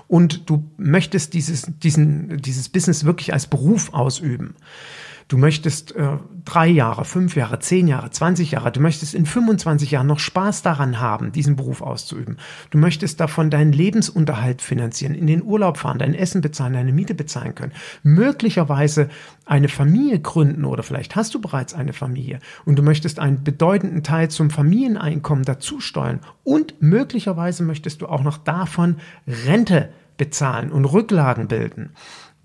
und 0.08 0.49
du 0.49 0.64
möchtest 0.76 1.34
dieses, 1.34 1.66
diesen, 1.82 2.38
dieses 2.38 2.68
Business 2.68 3.04
wirklich 3.04 3.32
als 3.32 3.46
Beruf 3.46 3.92
ausüben, 3.92 4.54
Du 5.28 5.38
möchtest 5.38 5.97
äh, 5.97 6.19
drei 6.45 6.66
Jahre, 6.69 7.04
fünf 7.04 7.37
Jahre, 7.37 7.59
zehn 7.59 7.88
Jahre, 7.88 8.11
20 8.11 8.50
Jahre, 8.50 8.71
du 8.71 8.81
möchtest 8.81 9.14
in 9.14 9.25
25 9.25 9.90
Jahren 9.90 10.07
noch 10.07 10.19
Spaß 10.19 10.62
daran 10.62 11.00
haben, 11.00 11.33
diesen 11.33 11.57
Beruf 11.57 11.81
auszuüben. 11.81 12.37
Du 12.71 12.78
möchtest 12.78 13.21
davon 13.21 13.50
deinen 13.50 13.73
Lebensunterhalt 13.73 14.61
finanzieren, 14.61 15.14
in 15.14 15.26
den 15.26 15.43
Urlaub 15.43 15.78
fahren, 15.78 15.99
dein 15.99 16.14
Essen 16.14 16.43
bezahlen, 16.43 16.75
deine 16.75 16.93
Miete 16.93 17.14
bezahlen 17.14 17.54
können. 17.54 17.73
Möglicherweise 18.02 19.09
eine 19.47 19.69
Familie 19.69 20.21
gründen 20.21 20.64
oder 20.64 20.83
vielleicht 20.83 21.16
hast 21.16 21.35
du 21.35 21.40
bereits 21.40 21.75
eine 21.75 21.93
Familie 21.93 22.38
und 22.64 22.78
du 22.78 22.83
möchtest 22.83 23.19
einen 23.19 23.43
bedeutenden 23.43 24.02
Teil 24.02 24.31
zum 24.31 24.50
Familieneinkommen 24.50 25.45
dazusteuern 25.45 26.21
und 26.43 26.75
möglicherweise 26.81 27.62
möchtest 27.62 28.02
du 28.02 28.07
auch 28.07 28.23
noch 28.23 28.38
davon 28.38 28.97
Rente 29.26 29.88
bezahlen 30.16 30.71
und 30.71 30.85
Rücklagen 30.85 31.49
bilden 31.49 31.90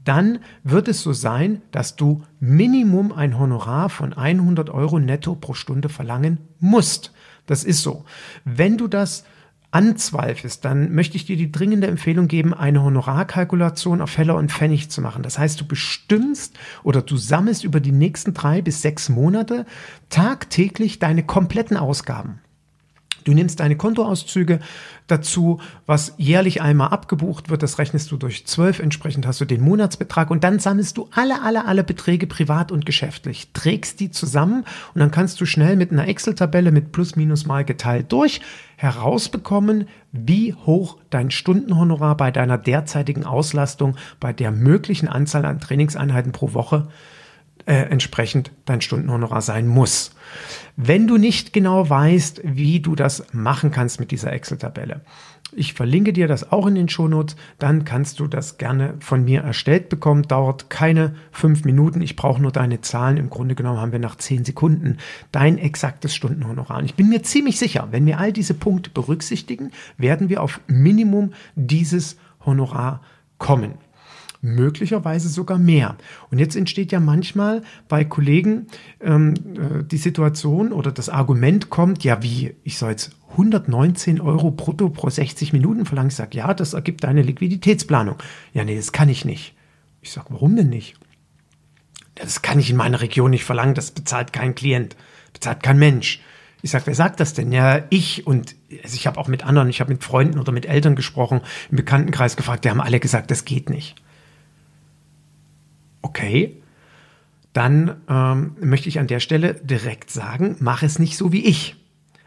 dann 0.03 0.39
wird 0.63 0.87
es 0.87 1.01
so 1.01 1.13
sein, 1.13 1.61
dass 1.71 1.95
du 1.95 2.23
Minimum 2.39 3.11
ein 3.11 3.37
Honorar 3.37 3.89
von 3.89 4.13
100 4.13 4.69
Euro 4.69 4.99
netto 4.99 5.35
pro 5.35 5.53
Stunde 5.53 5.89
verlangen 5.89 6.39
musst. 6.59 7.13
Das 7.45 7.63
ist 7.63 7.81
so. 7.81 8.05
Wenn 8.45 8.77
du 8.77 8.87
das 8.87 9.25
anzweifelst, 9.71 10.65
dann 10.65 10.93
möchte 10.93 11.15
ich 11.15 11.25
dir 11.25 11.37
die 11.37 11.51
dringende 11.51 11.87
Empfehlung 11.87 12.27
geben, 12.27 12.53
eine 12.53 12.81
Honorarkalkulation 12.81 14.01
auf 14.01 14.17
Heller 14.17 14.35
und 14.35 14.51
Pfennig 14.51 14.89
zu 14.89 15.01
machen. 15.01 15.21
Das 15.21 15.37
heißt, 15.37 15.61
du 15.61 15.67
bestimmst 15.67 16.57
oder 16.83 17.01
du 17.01 17.17
sammelst 17.17 17.63
über 17.63 17.79
die 17.79 17.91
nächsten 17.91 18.33
drei 18.33 18.61
bis 18.61 18.81
sechs 18.81 19.09
Monate 19.09 19.65
tagtäglich 20.09 20.97
deine 20.99 21.23
kompletten 21.23 21.77
Ausgaben. 21.77 22.39
Du 23.23 23.33
nimmst 23.33 23.59
deine 23.59 23.75
Kontoauszüge 23.75 24.59
dazu, 25.07 25.59
was 25.85 26.13
jährlich 26.17 26.61
einmal 26.61 26.89
abgebucht 26.89 27.49
wird, 27.49 27.63
das 27.63 27.79
rechnest 27.79 28.11
du 28.11 28.17
durch 28.17 28.45
zwölf, 28.45 28.79
entsprechend 28.79 29.25
hast 29.25 29.41
du 29.41 29.45
den 29.45 29.61
Monatsbetrag. 29.61 30.31
Und 30.31 30.43
dann 30.43 30.59
sammelst 30.59 30.97
du 30.97 31.09
alle, 31.13 31.41
alle, 31.41 31.65
alle 31.65 31.83
Beträge 31.83 32.27
privat 32.27 32.71
und 32.71 32.85
geschäftlich, 32.85 33.49
trägst 33.53 33.99
die 33.99 34.11
zusammen. 34.11 34.65
Und 34.93 34.99
dann 34.99 35.11
kannst 35.11 35.41
du 35.41 35.45
schnell 35.45 35.75
mit 35.75 35.91
einer 35.91 36.07
Excel-Tabelle 36.07 36.71
mit 36.71 36.91
plus 36.91 37.15
minus 37.15 37.45
mal 37.45 37.65
geteilt 37.65 38.11
durch 38.11 38.41
herausbekommen, 38.77 39.87
wie 40.13 40.53
hoch 40.53 40.97
dein 41.09 41.31
Stundenhonorar 41.31 42.15
bei 42.15 42.31
deiner 42.31 42.57
derzeitigen 42.57 43.25
Auslastung, 43.25 43.97
bei 44.19 44.31
der 44.31 44.51
möglichen 44.51 45.09
Anzahl 45.09 45.43
an 45.43 45.59
Trainingseinheiten 45.59 46.31
pro 46.31 46.53
Woche 46.53 46.87
äh, 47.69 47.83
entsprechend 47.91 48.51
dein 48.65 48.81
Stundenhonorar 48.81 49.41
sein 49.41 49.67
muss. 49.67 50.11
Wenn 50.75 51.05
du 51.05 51.17
nicht 51.17 51.53
genau 51.53 51.87
weißt, 51.87 52.41
wie 52.43 52.79
du 52.79 52.95
das 52.95 53.27
machen 53.31 53.69
kannst 53.69 53.99
mit 53.99 54.09
dieser 54.09 54.33
Excel-Tabelle, 54.33 55.01
ich 55.51 55.73
verlinke 55.73 56.11
dir 56.11 56.27
das 56.27 56.51
auch 56.51 56.65
in 56.65 56.73
den 56.73 56.89
Shownotes, 56.89 57.35
dann 57.59 57.85
kannst 57.85 58.19
du 58.19 58.27
das 58.27 58.57
gerne 58.57 58.95
von 58.99 59.23
mir 59.23 59.41
erstellt 59.41 59.89
bekommen. 59.89 60.23
Dauert 60.23 60.69
keine 60.69 61.15
fünf 61.31 61.63
Minuten. 61.63 62.01
Ich 62.01 62.15
brauche 62.15 62.41
nur 62.41 62.51
deine 62.51 62.81
Zahlen. 62.81 63.17
Im 63.17 63.29
Grunde 63.29 63.55
genommen 63.55 63.79
haben 63.79 63.91
wir 63.91 63.99
nach 63.99 64.15
zehn 64.15 64.45
Sekunden 64.45 64.97
dein 65.31 65.57
exaktes 65.57 66.15
Stundenhonorar. 66.15 66.79
Und 66.79 66.85
ich 66.85 66.95
bin 66.95 67.09
mir 67.09 67.23
ziemlich 67.23 67.59
sicher, 67.59 67.87
wenn 67.91 68.05
wir 68.05 68.19
all 68.19 68.33
diese 68.33 68.53
Punkte 68.53 68.89
berücksichtigen, 68.89 69.71
werden 69.97 70.29
wir 70.29 70.41
auf 70.41 70.59
Minimum 70.67 71.33
dieses 71.55 72.17
Honorar 72.45 73.01
kommen 73.37 73.73
möglicherweise 74.41 75.29
sogar 75.29 75.57
mehr. 75.57 75.95
Und 76.31 76.39
jetzt 76.39 76.55
entsteht 76.55 76.91
ja 76.91 76.99
manchmal 76.99 77.61
bei 77.87 78.05
Kollegen 78.05 78.67
ähm, 79.01 79.33
äh, 79.33 79.83
die 79.83 79.97
Situation 79.97 80.71
oder 80.71 80.91
das 80.91 81.09
Argument 81.09 81.69
kommt, 81.69 82.03
ja 82.03 82.23
wie, 82.23 82.55
ich 82.63 82.77
soll 82.77 82.91
jetzt 82.91 83.11
119 83.31 84.21
Euro 84.21 84.51
brutto 84.51 84.89
pro 84.89 85.09
60 85.09 85.53
Minuten 85.53 85.85
verlangen. 85.85 86.09
Ich 86.09 86.15
sage, 86.15 86.37
ja, 86.37 86.53
das 86.53 86.73
ergibt 86.73 87.05
eine 87.05 87.21
Liquiditätsplanung. 87.21 88.15
Ja, 88.53 88.63
nee, 88.63 88.75
das 88.75 88.91
kann 88.91 89.09
ich 89.09 89.25
nicht. 89.25 89.55
Ich 90.01 90.11
sage, 90.11 90.27
warum 90.29 90.55
denn 90.55 90.69
nicht? 90.69 90.95
Ja, 92.17 92.23
das 92.23 92.41
kann 92.41 92.59
ich 92.59 92.69
in 92.69 92.77
meiner 92.77 93.01
Region 93.01 93.31
nicht 93.31 93.43
verlangen, 93.43 93.75
das 93.75 93.91
bezahlt 93.91 94.33
kein 94.33 94.55
Klient, 94.55 94.95
bezahlt 95.33 95.63
kein 95.63 95.77
Mensch. 95.77 96.21
Ich 96.61 96.71
sage, 96.71 96.87
wer 96.87 96.95
sagt 96.95 97.21
das 97.21 97.33
denn? 97.33 97.53
Ja, 97.53 97.83
ich 97.89 98.27
und 98.27 98.55
also 98.83 98.95
ich 98.95 99.07
habe 99.07 99.17
auch 99.17 99.29
mit 99.29 99.45
anderen, 99.45 99.69
ich 99.69 99.79
habe 99.79 99.93
mit 99.93 100.03
Freunden 100.03 100.39
oder 100.39 100.51
mit 100.51 100.65
Eltern 100.65 100.95
gesprochen, 100.95 101.41
im 101.69 101.77
Bekanntenkreis 101.77 102.35
gefragt, 102.35 102.65
die 102.65 102.69
haben 102.69 102.81
alle 102.81 102.99
gesagt, 102.99 103.31
das 103.31 103.45
geht 103.45 103.69
nicht 103.69 103.95
okay, 106.01 106.61
dann 107.53 108.01
ähm, 108.07 108.55
möchte 108.61 108.89
ich 108.89 108.99
an 108.99 109.07
der 109.07 109.19
Stelle 109.19 109.55
direkt 109.55 110.11
sagen, 110.11 110.55
mach 110.59 110.83
es 110.83 110.99
nicht 110.99 111.17
so 111.17 111.31
wie 111.31 111.45
ich. 111.45 111.75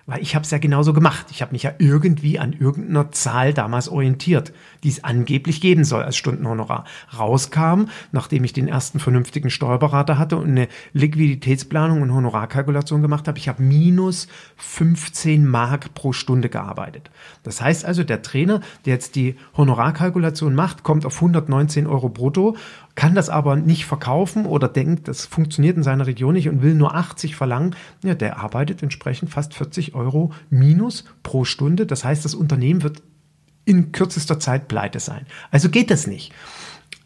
Weil 0.05 0.21
ich 0.21 0.35
habe 0.35 0.43
es 0.43 0.51
ja 0.51 0.59
genauso 0.59 0.93
gemacht. 0.93 1.27
Ich 1.31 1.43
habe 1.43 1.53
mich 1.53 1.63
ja 1.63 1.75
irgendwie 1.79 2.41
an 2.41 2.53
irgendeiner 2.53 3.13
Zahl 3.13 3.55
damals 3.55 3.89
orientiert, 3.89 4.53
die 4.83 4.89
es 4.89 5.05
angeblich 5.05 5.61
geben 5.61 5.85
soll 5.85 6.03
als 6.03 6.17
Stundenhonorar. 6.17 6.85
Rauskam, 7.17 7.85
nachdem 8.11 8.43
ich 8.43 8.53
den 8.53 8.67
ersten 8.67 8.99
vernünftigen 8.99 9.49
Steuerberater 9.49 10.19
hatte 10.19 10.39
und 10.39 10.49
eine 10.49 10.67
Liquiditätsplanung 10.93 12.03
und 12.03 12.13
Honorarkalkulation 12.13 13.01
gemacht 13.01 13.29
habe, 13.29 13.39
ich 13.39 13.49
habe 13.49 13.63
minus 13.63 14.27
15 14.57 15.47
Mark 15.47 15.95
pro 15.95 16.13
Stunde 16.13 16.49
gearbeitet. 16.49 17.11
Das 17.45 17.63
heißt 17.63 17.85
also, 17.85 18.03
der 18.03 18.23
Trainer, 18.23 18.61
der 18.85 18.95
jetzt 18.95 19.15
die 19.15 19.37
Honorarkalkulation 19.57 20.55
macht, 20.55 20.83
kommt 20.83 21.07
auf 21.07 21.15
119 21.15 21.87
Euro 21.87 22.09
brutto 22.09 22.57
kann 22.95 23.15
das 23.15 23.31
aber 23.31 23.57
nicht 23.57 23.87
verkaufen 23.87 24.45
oder 24.45 24.69
denkt, 24.69 25.09
das 25.09 25.25
funktioniert 25.25 25.77
in 25.77 25.83
seiner 25.83 26.07
Region 26.07 26.35
nicht 26.35 26.49
und 26.49 26.63
will 26.63 26.75
nur 26.75 26.95
80 26.95 27.37
verlangen, 27.37 27.75
ja, 28.05 28.15
der 28.15 28.39
arbeitet 28.39 28.83
entsprechend 28.83 29.31
fast 29.31 29.55
40 29.55 29.95
Euro 29.95 30.33
minus 30.51 31.05
pro 31.23 31.45
Stunde. 31.45 31.87
Das 31.87 32.05
heißt, 32.05 32.25
das 32.25 32.35
Unternehmen 32.35 32.83
wird 32.83 33.03
in 33.65 33.93
kürzester 33.93 34.39
Zeit 34.39 34.69
pleite 34.69 35.01
sein. 35.01 35.27
Also 35.51 35.71
geht 35.71 35.91
das 35.91 36.07
nicht. 36.07 36.33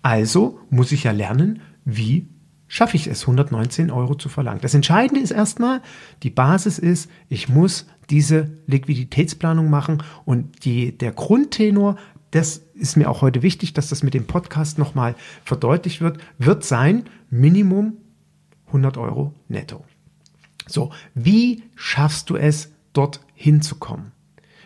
Also 0.02 0.60
muss 0.70 0.92
ich 0.92 1.04
ja 1.04 1.12
lernen, 1.12 1.60
wie 1.84 2.28
schaffe 2.68 2.96
ich 2.96 3.06
es, 3.06 3.22
119 3.22 3.90
Euro 3.90 4.14
zu 4.14 4.28
verlangen. 4.28 4.60
Das 4.60 4.74
Entscheidende 4.74 5.20
ist 5.20 5.30
erstmal, 5.30 5.82
die 6.22 6.30
Basis 6.30 6.78
ist, 6.78 7.10
ich 7.28 7.48
muss 7.48 7.86
diese 8.10 8.50
Liquiditätsplanung 8.66 9.70
machen 9.70 10.02
und 10.24 10.64
die, 10.64 10.96
der 10.96 11.12
Grundtenor 11.12 11.96
das 12.30 12.62
ist 12.74 12.96
mir 12.96 13.08
auch 13.08 13.22
heute 13.22 13.42
wichtig, 13.42 13.72
dass 13.72 13.88
das 13.88 14.02
mit 14.02 14.14
dem 14.14 14.26
Podcast 14.26 14.78
nochmal 14.78 15.14
verdeutlicht 15.44 16.00
wird, 16.00 16.18
wird 16.38 16.64
sein 16.64 17.04
Minimum 17.30 17.96
100 18.66 18.98
Euro 18.98 19.34
netto. 19.48 19.84
So, 20.66 20.90
wie 21.14 21.62
schaffst 21.76 22.30
du 22.30 22.36
es, 22.36 22.72
dort 22.92 23.20
hinzukommen? 23.34 24.12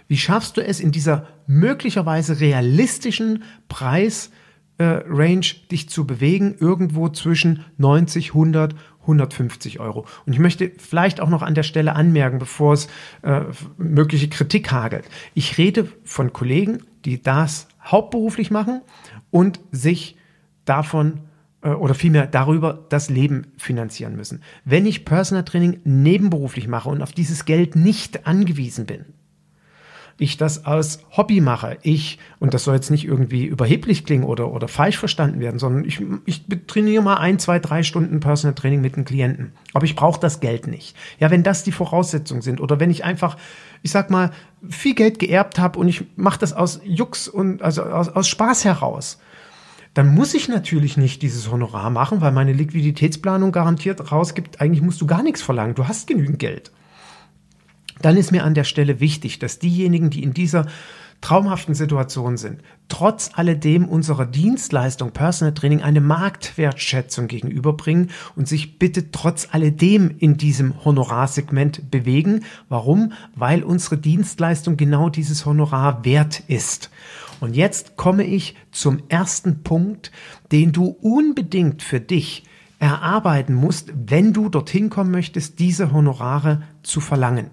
Wie 0.08 0.16
schaffst 0.16 0.56
du 0.56 0.64
es 0.64 0.80
in 0.80 0.92
dieser 0.92 1.28
möglicherweise 1.46 2.40
realistischen 2.40 3.44
Preisrange, 3.68 4.30
äh, 4.78 5.68
dich 5.70 5.88
zu 5.88 6.06
bewegen, 6.06 6.56
irgendwo 6.58 7.08
zwischen 7.10 7.64
90, 7.76 8.30
100, 8.30 8.74
150 9.02 9.80
Euro. 9.80 10.06
Und 10.26 10.32
ich 10.32 10.38
möchte 10.38 10.72
vielleicht 10.78 11.20
auch 11.20 11.28
noch 11.28 11.42
an 11.42 11.54
der 11.54 11.62
Stelle 11.62 11.94
anmerken, 11.96 12.38
bevor 12.38 12.74
es 12.74 12.88
äh, 13.22 13.42
mögliche 13.78 14.28
Kritik 14.28 14.70
hagelt. 14.70 15.04
Ich 15.34 15.58
rede 15.58 15.88
von 16.04 16.32
Kollegen, 16.32 16.82
die 17.04 17.22
das 17.22 17.66
hauptberuflich 17.82 18.50
machen 18.50 18.82
und 19.30 19.60
sich 19.72 20.16
davon 20.64 21.20
äh, 21.62 21.70
oder 21.70 21.94
vielmehr 21.94 22.26
darüber 22.26 22.86
das 22.88 23.10
Leben 23.10 23.48
finanzieren 23.56 24.16
müssen. 24.16 24.42
Wenn 24.64 24.86
ich 24.86 25.04
Personal 25.04 25.44
Training 25.44 25.80
nebenberuflich 25.84 26.68
mache 26.68 26.88
und 26.88 27.02
auf 27.02 27.12
dieses 27.12 27.44
Geld 27.44 27.76
nicht 27.76 28.26
angewiesen 28.26 28.86
bin, 28.86 29.06
ich 30.20 30.36
das 30.36 30.66
als 30.66 31.00
Hobby 31.16 31.40
mache, 31.40 31.78
ich, 31.82 32.18
und 32.38 32.54
das 32.54 32.64
soll 32.64 32.74
jetzt 32.74 32.90
nicht 32.90 33.06
irgendwie 33.06 33.44
überheblich 33.44 34.04
klingen 34.04 34.24
oder, 34.24 34.52
oder 34.52 34.68
falsch 34.68 34.98
verstanden 34.98 35.40
werden, 35.40 35.58
sondern 35.58 35.84
ich, 35.84 36.00
ich 36.26 36.44
trainiere 36.66 37.02
mal 37.02 37.16
ein, 37.16 37.38
zwei, 37.38 37.58
drei 37.58 37.82
Stunden 37.82 38.20
Personal 38.20 38.54
Training 38.54 38.80
mit 38.80 38.94
einem 38.94 39.04
Klienten. 39.04 39.52
Aber 39.72 39.84
ich 39.84 39.96
brauche 39.96 40.20
das 40.20 40.40
Geld 40.40 40.66
nicht. 40.66 40.94
Ja, 41.18 41.30
wenn 41.30 41.42
das 41.42 41.64
die 41.64 41.72
Voraussetzungen 41.72 42.42
sind 42.42 42.60
oder 42.60 42.78
wenn 42.78 42.90
ich 42.90 43.04
einfach, 43.04 43.36
ich 43.82 43.90
sag 43.90 44.10
mal, 44.10 44.30
viel 44.68 44.94
Geld 44.94 45.18
geerbt 45.18 45.58
habe 45.58 45.78
und 45.78 45.88
ich 45.88 46.04
mache 46.16 46.38
das 46.38 46.52
aus 46.52 46.80
Jux 46.84 47.26
und 47.26 47.62
also 47.62 47.82
aus, 47.82 48.10
aus 48.10 48.28
Spaß 48.28 48.64
heraus, 48.64 49.18
dann 49.94 50.14
muss 50.14 50.34
ich 50.34 50.48
natürlich 50.48 50.96
nicht 50.96 51.22
dieses 51.22 51.50
Honorar 51.50 51.90
machen, 51.90 52.20
weil 52.20 52.32
meine 52.32 52.52
Liquiditätsplanung 52.52 53.52
garantiert 53.52 54.12
rausgibt, 54.12 54.60
eigentlich 54.60 54.82
musst 54.82 55.00
du 55.00 55.06
gar 55.06 55.22
nichts 55.22 55.42
verlangen, 55.42 55.74
du 55.74 55.88
hast 55.88 56.06
genügend 56.06 56.38
Geld 56.38 56.70
dann 58.02 58.16
ist 58.16 58.32
mir 58.32 58.44
an 58.44 58.54
der 58.54 58.64
Stelle 58.64 59.00
wichtig, 59.00 59.38
dass 59.38 59.58
diejenigen, 59.58 60.10
die 60.10 60.22
in 60.22 60.34
dieser 60.34 60.66
traumhaften 61.20 61.74
Situation 61.74 62.36
sind, 62.36 62.62
trotz 62.88 63.30
alledem 63.34 63.86
unserer 63.86 64.26
Dienstleistung 64.26 65.12
Personal 65.12 65.54
Training 65.54 65.82
eine 65.82 66.00
Marktwertschätzung 66.00 67.28
gegenüberbringen 67.28 68.10
und 68.36 68.48
sich 68.48 68.78
bitte 68.78 69.10
trotz 69.10 69.48
alledem 69.50 70.14
in 70.18 70.38
diesem 70.38 70.84
Honorarsegment 70.84 71.90
bewegen. 71.90 72.44
Warum? 72.68 73.12
Weil 73.34 73.62
unsere 73.62 73.98
Dienstleistung 73.98 74.76
genau 74.76 75.10
dieses 75.10 75.44
Honorar 75.44 76.04
wert 76.04 76.42
ist. 76.48 76.90
Und 77.40 77.54
jetzt 77.54 77.96
komme 77.96 78.24
ich 78.24 78.56
zum 78.70 79.02
ersten 79.08 79.62
Punkt, 79.62 80.10
den 80.52 80.72
du 80.72 80.86
unbedingt 81.00 81.82
für 81.82 82.00
dich 82.00 82.44
erarbeiten 82.78 83.54
musst, 83.54 83.92
wenn 83.94 84.32
du 84.32 84.48
dorthin 84.48 84.88
kommen 84.88 85.10
möchtest, 85.10 85.58
diese 85.58 85.92
Honorare 85.92 86.62
zu 86.82 87.00
verlangen. 87.00 87.50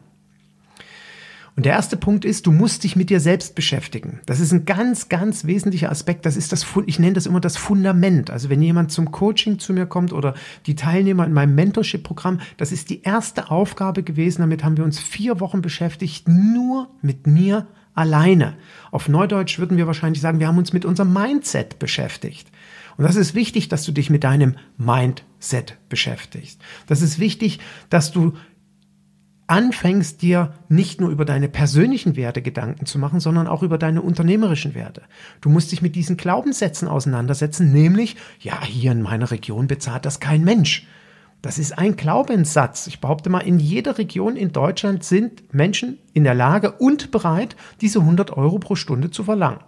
Und 1.57 1.65
der 1.65 1.73
erste 1.73 1.97
Punkt 1.97 2.23
ist, 2.23 2.45
du 2.45 2.51
musst 2.51 2.83
dich 2.83 2.95
mit 2.95 3.09
dir 3.09 3.19
selbst 3.19 3.55
beschäftigen. 3.55 4.19
Das 4.27 4.39
ist 4.39 4.53
ein 4.53 4.65
ganz, 4.65 5.09
ganz 5.09 5.45
wesentlicher 5.45 5.89
Aspekt. 5.89 6.27
Das 6.27 6.37
ist 6.37 6.51
das, 6.51 6.67
ich 6.85 6.99
nenne 6.99 7.13
das 7.13 7.25
immer 7.25 7.39
das 7.39 7.57
Fundament. 7.57 8.29
Also 8.29 8.51
wenn 8.51 8.61
jemand 8.61 8.91
zum 8.91 9.11
Coaching 9.11 9.57
zu 9.57 9.73
mir 9.73 9.87
kommt 9.87 10.13
oder 10.13 10.35
die 10.67 10.75
Teilnehmer 10.75 11.25
in 11.25 11.33
meinem 11.33 11.55
Mentorship-Programm, 11.55 12.41
das 12.57 12.71
ist 12.71 12.91
die 12.91 13.01
erste 13.01 13.49
Aufgabe 13.49 14.03
gewesen. 14.03 14.41
Damit 14.41 14.63
haben 14.63 14.77
wir 14.77 14.83
uns 14.83 14.99
vier 14.99 15.39
Wochen 15.39 15.63
beschäftigt, 15.63 16.27
nur 16.27 16.91
mit 17.01 17.25
mir 17.25 17.65
alleine. 17.95 18.53
Auf 18.91 19.09
Neudeutsch 19.09 19.57
würden 19.57 19.77
wir 19.77 19.87
wahrscheinlich 19.87 20.21
sagen, 20.21 20.39
wir 20.39 20.47
haben 20.47 20.59
uns 20.59 20.73
mit 20.73 20.85
unserem 20.85 21.11
Mindset 21.11 21.79
beschäftigt. 21.79 22.51
Und 22.97 23.03
das 23.03 23.15
ist 23.15 23.33
wichtig, 23.33 23.67
dass 23.67 23.83
du 23.83 23.91
dich 23.91 24.11
mit 24.11 24.23
deinem 24.23 24.57
Mindset 24.77 25.77
beschäftigst. 25.89 26.61
Das 26.85 27.01
ist 27.01 27.17
wichtig, 27.17 27.59
dass 27.89 28.11
du 28.11 28.33
anfängst 29.47 30.21
dir 30.21 30.53
nicht 30.67 30.99
nur 30.99 31.09
über 31.09 31.23
deine 31.23 31.47
persönlichen 31.47 32.17
Werte 32.17 32.41
Gedanken 32.41 32.85
zu 32.85 32.99
machen, 32.99 33.21
sondern 33.21 33.47
auch 33.47 33.63
über 33.63 33.77
deine 33.77 34.01
unternehmerischen 34.01 34.75
Werte. 34.75 35.03
Du 35.39 35.49
musst 35.49 35.71
dich 35.71 35.81
mit 35.81 35.95
diesen 35.95 36.17
Glaubenssätzen 36.17 36.87
auseinandersetzen, 36.87 37.71
nämlich, 37.71 38.17
ja, 38.39 38.61
hier 38.63 38.91
in 38.91 39.01
meiner 39.01 39.31
Region 39.31 39.67
bezahlt 39.67 40.05
das 40.05 40.19
kein 40.19 40.43
Mensch. 40.43 40.85
Das 41.41 41.59
ist 41.59 41.77
ein 41.77 41.95
Glaubenssatz. 41.95 42.87
Ich 42.87 42.99
behaupte 42.99 43.29
mal, 43.29 43.39
in 43.39 43.59
jeder 43.59 43.97
Region 43.97 44.35
in 44.35 44.51
Deutschland 44.51 45.03
sind 45.03 45.53
Menschen 45.53 45.97
in 46.13 46.25
der 46.25 46.35
Lage 46.35 46.71
und 46.73 47.11
bereit, 47.11 47.55
diese 47.79 47.99
100 47.99 48.35
Euro 48.35 48.59
pro 48.59 48.75
Stunde 48.75 49.11
zu 49.11 49.23
verlangen. 49.23 49.59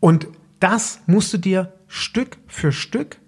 Und 0.00 0.28
das 0.60 1.00
musst 1.06 1.32
du 1.32 1.38
dir 1.38 1.72
Stück 1.88 2.38
für 2.46 2.70
Stück 2.70 3.18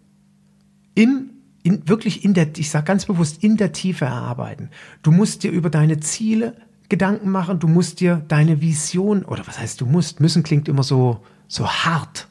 im 0.94 1.30
in, 1.62 1.88
wirklich 1.88 2.24
in 2.24 2.34
der, 2.34 2.48
ich 2.56 2.70
sage 2.70 2.84
ganz 2.84 3.06
bewusst, 3.06 3.42
in 3.42 3.56
der 3.56 3.72
Tiefe 3.72 4.06
erarbeiten. 4.06 4.70
Du 5.02 5.10
musst 5.10 5.42
dir 5.42 5.50
über 5.50 5.70
deine 5.70 6.00
Ziele 6.00 6.56
Gedanken 6.88 7.30
machen, 7.30 7.60
du 7.60 7.68
musst 7.68 8.00
dir 8.00 8.22
deine 8.28 8.60
Vision, 8.60 9.24
oder 9.24 9.46
was 9.46 9.58
heißt 9.58 9.80
du 9.80 9.86
musst, 9.86 10.20
müssen 10.20 10.42
klingt 10.42 10.68
immer 10.68 10.82
so, 10.82 11.24
so 11.46 11.68
hart. 11.68 12.26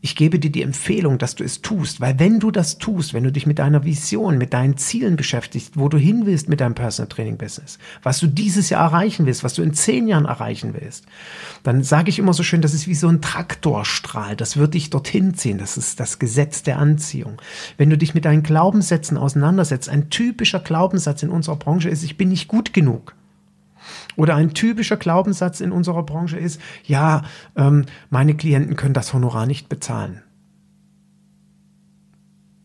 Ich 0.00 0.14
gebe 0.14 0.38
dir 0.38 0.50
die 0.50 0.62
Empfehlung, 0.62 1.18
dass 1.18 1.34
du 1.34 1.42
es 1.42 1.60
tust, 1.60 2.00
weil 2.00 2.20
wenn 2.20 2.38
du 2.38 2.52
das 2.52 2.78
tust, 2.78 3.14
wenn 3.14 3.24
du 3.24 3.32
dich 3.32 3.48
mit 3.48 3.58
deiner 3.58 3.84
Vision, 3.84 4.38
mit 4.38 4.52
deinen 4.52 4.76
Zielen 4.76 5.16
beschäftigst, 5.16 5.76
wo 5.76 5.88
du 5.88 5.98
hin 5.98 6.24
willst 6.24 6.48
mit 6.48 6.60
deinem 6.60 6.76
Personal 6.76 7.08
Training 7.08 7.36
Business, 7.36 7.78
was 8.04 8.20
du 8.20 8.28
dieses 8.28 8.70
Jahr 8.70 8.84
erreichen 8.84 9.26
willst, 9.26 9.42
was 9.42 9.54
du 9.54 9.62
in 9.62 9.74
zehn 9.74 10.06
Jahren 10.06 10.26
erreichen 10.26 10.72
willst, 10.78 11.06
dann 11.64 11.82
sage 11.82 12.10
ich 12.10 12.20
immer 12.20 12.32
so 12.32 12.44
schön, 12.44 12.62
das 12.62 12.74
ist 12.74 12.86
wie 12.86 12.94
so 12.94 13.08
ein 13.08 13.20
Traktorstrahl, 13.20 14.36
das 14.36 14.56
wird 14.56 14.74
dich 14.74 14.90
dorthin 14.90 15.34
ziehen, 15.34 15.58
das 15.58 15.76
ist 15.76 15.98
das 15.98 16.20
Gesetz 16.20 16.62
der 16.62 16.78
Anziehung. 16.78 17.42
Wenn 17.76 17.90
du 17.90 17.98
dich 17.98 18.14
mit 18.14 18.24
deinen 18.24 18.44
Glaubenssätzen 18.44 19.16
auseinandersetzt, 19.16 19.88
ein 19.88 20.10
typischer 20.10 20.60
Glaubenssatz 20.60 21.24
in 21.24 21.30
unserer 21.30 21.56
Branche 21.56 21.88
ist, 21.88 22.04
ich 22.04 22.16
bin 22.16 22.28
nicht 22.28 22.46
gut 22.46 22.72
genug. 22.72 23.16
Oder 24.16 24.34
ein 24.34 24.54
typischer 24.54 24.96
Glaubenssatz 24.96 25.60
in 25.60 25.72
unserer 25.72 26.02
Branche 26.02 26.38
ist, 26.38 26.60
ja, 26.84 27.22
ähm, 27.56 27.84
meine 28.10 28.34
Klienten 28.34 28.76
können 28.76 28.94
das 28.94 29.14
Honorar 29.14 29.46
nicht 29.46 29.68
bezahlen. 29.68 30.22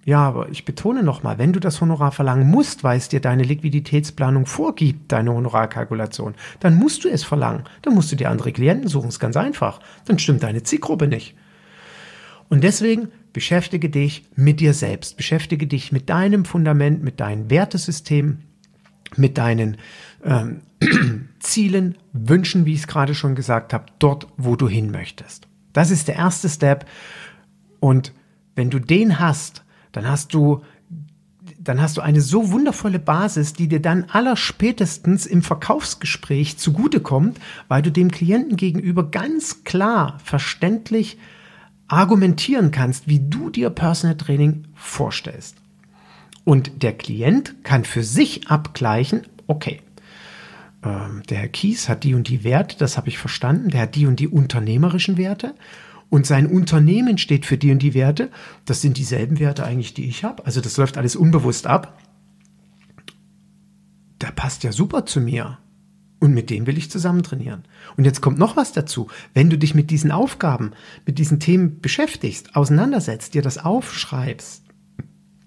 Ja, 0.05 0.19
aber 0.19 0.49
ich 0.49 0.65
betone 0.65 1.01
nochmal, 1.01 1.37
wenn 1.37 1.53
du 1.53 1.61
das 1.61 1.79
Honorar 1.79 2.11
verlangen 2.11 2.49
musst, 2.49 2.83
weil 2.83 2.97
es 2.97 3.07
dir 3.07 3.21
deine 3.21 3.43
Liquiditätsplanung 3.43 4.45
vorgibt, 4.45 5.11
deine 5.11 5.33
Honorarkalkulation, 5.33 6.35
dann 6.59 6.75
musst 6.75 7.05
du 7.05 7.09
es 7.09 7.23
verlangen. 7.23 7.63
Dann 7.83 7.93
musst 7.93 8.11
du 8.11 8.17
dir 8.17 8.29
andere 8.29 8.51
Klienten 8.51 8.89
suchen, 8.89 9.07
ist 9.07 9.19
ganz 9.19 9.37
einfach. 9.37 9.79
Dann 10.05 10.19
stimmt 10.19 10.43
deine 10.43 10.63
Zielgruppe 10.63 11.07
nicht. 11.07 11.35
Und 12.49 12.63
deswegen 12.63 13.07
beschäftige 13.31 13.89
dich 13.89 14.25
mit 14.35 14.59
dir 14.59 14.73
selbst, 14.73 15.15
beschäftige 15.15 15.67
dich 15.67 15.91
mit 15.91 16.09
deinem 16.09 16.43
Fundament, 16.43 17.01
mit 17.01 17.21
deinem 17.21 17.49
Wertesystem, 17.49 18.39
mit 19.15 19.37
deinen 19.37 19.77
ähm, 20.23 20.61
Zielen, 21.43 21.97
Wünschen, 22.13 22.65
wie 22.65 22.73
ich 22.73 22.81
es 22.81 22.87
gerade 22.87 23.15
schon 23.15 23.35
gesagt 23.35 23.73
habe, 23.73 23.85
dort, 23.99 24.27
wo 24.37 24.55
du 24.55 24.67
hin 24.67 24.91
möchtest. 24.91 25.47
Das 25.73 25.91
ist 25.91 26.07
der 26.07 26.15
erste 26.15 26.49
Step. 26.49 26.85
Und 27.79 28.13
wenn 28.55 28.69
du 28.69 28.79
den 28.79 29.19
hast, 29.19 29.63
dann 29.91 30.07
hast 30.07 30.33
du 30.33 30.61
dann 31.59 31.81
hast 31.81 31.95
du 31.95 32.01
eine 32.01 32.19
so 32.19 32.51
wundervolle 32.51 32.99
Basis, 32.99 33.53
die 33.53 33.69
dir 33.69 33.81
dann 33.81 34.05
allerspätestens 34.09 35.25
im 35.25 35.41
Verkaufsgespräch 35.41 36.57
zugutekommt, 36.57 37.39
weil 37.69 37.81
du 37.81 37.89
dem 37.89 38.11
Klienten 38.11 38.57
gegenüber 38.57 39.09
ganz 39.09 39.63
klar, 39.63 40.19
verständlich 40.23 41.17
argumentieren 41.87 42.71
kannst, 42.71 43.07
wie 43.07 43.19
du 43.19 43.49
dir 43.49 43.69
Personal 43.69 44.17
Training 44.17 44.65
vorstellst. 44.73 45.55
Und 46.43 46.83
der 46.83 46.93
Klient 46.93 47.63
kann 47.63 47.85
für 47.85 48.03
sich 48.03 48.49
abgleichen, 48.49 49.21
okay, 49.47 49.81
ähm, 50.83 51.23
der 51.29 51.39
Herr 51.39 51.47
Kies 51.49 51.89
hat 51.89 52.03
die 52.03 52.13
und 52.13 52.27
die 52.27 52.43
Werte, 52.43 52.77
das 52.77 52.97
habe 52.97 53.09
ich 53.09 53.17
verstanden, 53.17 53.69
der 53.69 53.81
hat 53.81 53.95
die 53.95 54.05
und 54.05 54.19
die 54.19 54.27
unternehmerischen 54.27 55.17
Werte 55.17 55.55
und 56.13 56.27
sein 56.27 56.45
Unternehmen 56.45 57.17
steht 57.17 57.47
für 57.47 57.57
die 57.57 57.71
und 57.71 57.79
die 57.79 57.95
Werte, 57.95 58.29
das 58.65 58.81
sind 58.81 58.97
dieselben 58.97 59.39
Werte 59.39 59.65
eigentlich, 59.65 59.95
die 59.95 60.05
ich 60.05 60.23
habe, 60.23 60.45
also 60.45 60.61
das 60.61 60.77
läuft 60.77 60.97
alles 60.97 61.15
unbewusst 61.15 61.65
ab. 61.65 61.99
Der 64.21 64.31
passt 64.31 64.63
ja 64.63 64.71
super 64.71 65.07
zu 65.07 65.19
mir. 65.19 65.57
Und 66.19 66.35
mit 66.35 66.51
dem 66.51 66.67
will 66.67 66.77
ich 66.77 66.91
zusammen 66.91 67.23
trainieren. 67.23 67.63
Und 67.97 68.05
jetzt 68.05 68.21
kommt 68.21 68.37
noch 68.37 68.55
was 68.55 68.71
dazu. 68.71 69.07
Wenn 69.33 69.49
du 69.49 69.57
dich 69.57 69.73
mit 69.73 69.89
diesen 69.89 70.11
Aufgaben, 70.11 70.71
mit 71.07 71.17
diesen 71.17 71.39
Themen 71.39 71.81
beschäftigst, 71.81 72.55
auseinandersetzt, 72.55 73.33
dir 73.33 73.41
das 73.41 73.57
aufschreibst, 73.57 74.62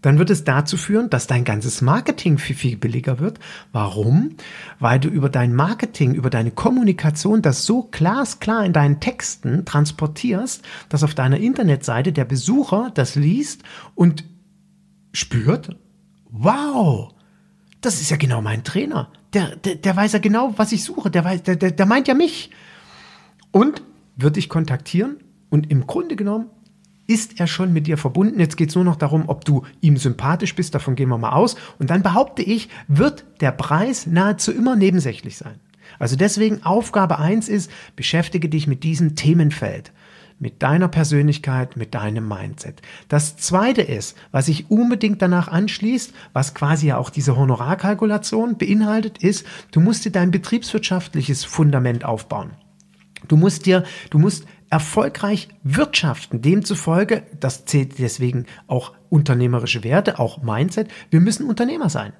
dann 0.07 0.21
wird 0.21 0.31
es 0.31 0.45
dazu 0.45 0.77
führen, 0.77 1.11
dass 1.11 1.27
dein 1.27 1.42
ganzes 1.42 1.83
Marketing 1.83 2.38
viel, 2.38 2.55
viel 2.55 2.77
billiger 2.77 3.19
wird. 3.19 3.40
Warum? 3.73 4.37
Weil 4.79 5.01
du 5.01 5.09
über 5.09 5.29
dein 5.29 5.53
Marketing, 5.53 6.14
über 6.14 6.31
deine 6.31 6.53
Kommunikation 6.53 7.42
das 7.42 7.66
so 7.66 7.88
glasklar 7.90 8.64
in 8.64 8.73
deinen 8.73 9.01
Texten 9.01 9.64
transportierst, 9.64 10.64
dass 10.90 11.03
auf 11.03 11.16
deiner 11.16 11.38
Internetseite 11.38 12.12
der 12.12 12.25
Besucher 12.25 12.92
das 12.95 13.16
liest 13.16 13.64
und 13.97 14.23
spürt, 15.12 15.77
wow, 16.31 17.12
das 17.81 18.01
ist 18.01 18.09
ja 18.09 18.16
genau 18.16 18.40
mein 18.40 18.62
Trainer. 18.62 19.11
Der, 19.33 19.57
der, 19.57 19.75
der 19.75 19.97
weiß 19.97 20.12
ja 20.12 20.21
genau, 20.21 20.55
was 20.57 20.71
ich 20.71 20.85
suche. 20.85 21.11
Der, 21.11 21.25
weiß, 21.25 21.42
der, 21.42 21.57
der, 21.57 21.73
der 21.73 21.87
meint 21.87 22.07
ja 22.07 22.14
mich. 22.14 22.53
Und 23.51 23.83
wird 24.14 24.37
dich 24.37 24.49
kontaktieren 24.49 25.16
und 25.51 25.69
im 25.69 25.88
Grunde 25.88 26.14
genommen 26.14 26.51
ist 27.07 27.40
er 27.40 27.47
schon 27.47 27.73
mit 27.73 27.87
dir 27.87 27.99
verbunden. 27.99 28.40
Jetzt 28.40 28.57
geht 28.57 28.71
es 28.71 28.75
nur 28.75 28.85
noch 28.85 28.97
darum, 28.97 29.25
ob 29.29 29.45
du 29.45 29.64
ihm 29.81 29.97
sympathisch 29.97 30.55
bist, 30.55 30.75
davon 30.75 30.97
gehen 30.97 31.09
wir 31.09 31.19
mal 31.19 31.33
aus. 31.33 31.57
Und 31.79 31.90
dann 31.90 32.03
behaupte 32.03 32.42
ich, 32.42 32.69
wird 32.88 33.25
der 33.40 33.53
Preis 33.53 34.07
nahezu 34.07 34.53
immer 34.53 34.77
nebensächlich 34.77 35.37
sein. 35.37 35.61
Also 35.99 36.16
deswegen 36.16 36.62
Aufgabe 36.64 37.19
eins 37.19 37.49
ist, 37.49 37.71
beschäftige 37.95 38.49
dich 38.49 38.66
mit 38.66 38.83
diesem 38.83 39.14
Themenfeld, 39.14 39.92
mit 40.38 40.62
deiner 40.62 40.88
Persönlichkeit, 40.88 41.77
mit 41.77 41.95
deinem 41.95 42.29
Mindset. 42.29 42.83
Das 43.09 43.37
zweite 43.37 43.83
ist, 43.83 44.16
was 44.33 44.47
sich 44.47 44.71
unbedingt 44.71 45.23
danach 45.23 45.49
anschließt, 45.49 46.12
was 46.33 46.55
quasi 46.55 46.88
ja 46.88 46.99
auch 46.99 47.11
diese 47.11 47.37
Honorarkalkulation 47.37 48.59
beinhaltet, 48.59 49.19
ist, 49.19 49.47
du 49.71 49.81
musst 49.81 50.05
dir 50.05 50.12
dein 50.12 50.31
betriebswirtschaftliches 50.31 51.45
Fundament 51.45 52.05
aufbauen. 52.05 52.51
Du 53.29 53.37
musst 53.37 53.66
dir, 53.66 53.85
du 54.11 54.19
musst 54.19 54.47
erfolgreich 54.70 55.48
wirtschaften. 55.62 56.42
Demzufolge, 56.42 57.22
das 57.38 57.64
zählt 57.64 57.98
deswegen 57.98 58.46
auch 58.66 58.92
unternehmerische 59.09 59.85
Werte, 59.85 60.18
auch 60.18 60.42
Mindset, 60.42 60.88
wir 61.11 61.20
müssen 61.20 61.48
Unternehmer 61.48 61.88
sein. 61.88 62.12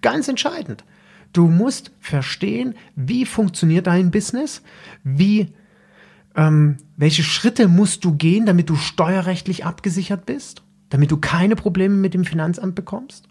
Ganz 0.00 0.28
entscheidend. 0.28 0.84
Du 1.32 1.46
musst 1.46 1.92
verstehen, 1.98 2.74
wie 2.94 3.24
funktioniert 3.24 3.86
dein 3.86 4.10
Business, 4.10 4.62
wie, 5.02 5.54
ähm, 6.36 6.76
welche 6.96 7.22
Schritte 7.22 7.68
musst 7.68 8.04
du 8.04 8.14
gehen, 8.14 8.44
damit 8.44 8.68
du 8.68 8.76
steuerrechtlich 8.76 9.64
abgesichert 9.64 10.26
bist, 10.26 10.62
damit 10.90 11.10
du 11.10 11.16
keine 11.16 11.56
Probleme 11.56 11.94
mit 11.94 12.12
dem 12.12 12.24
Finanzamt 12.24 12.74
bekommst. 12.74 13.28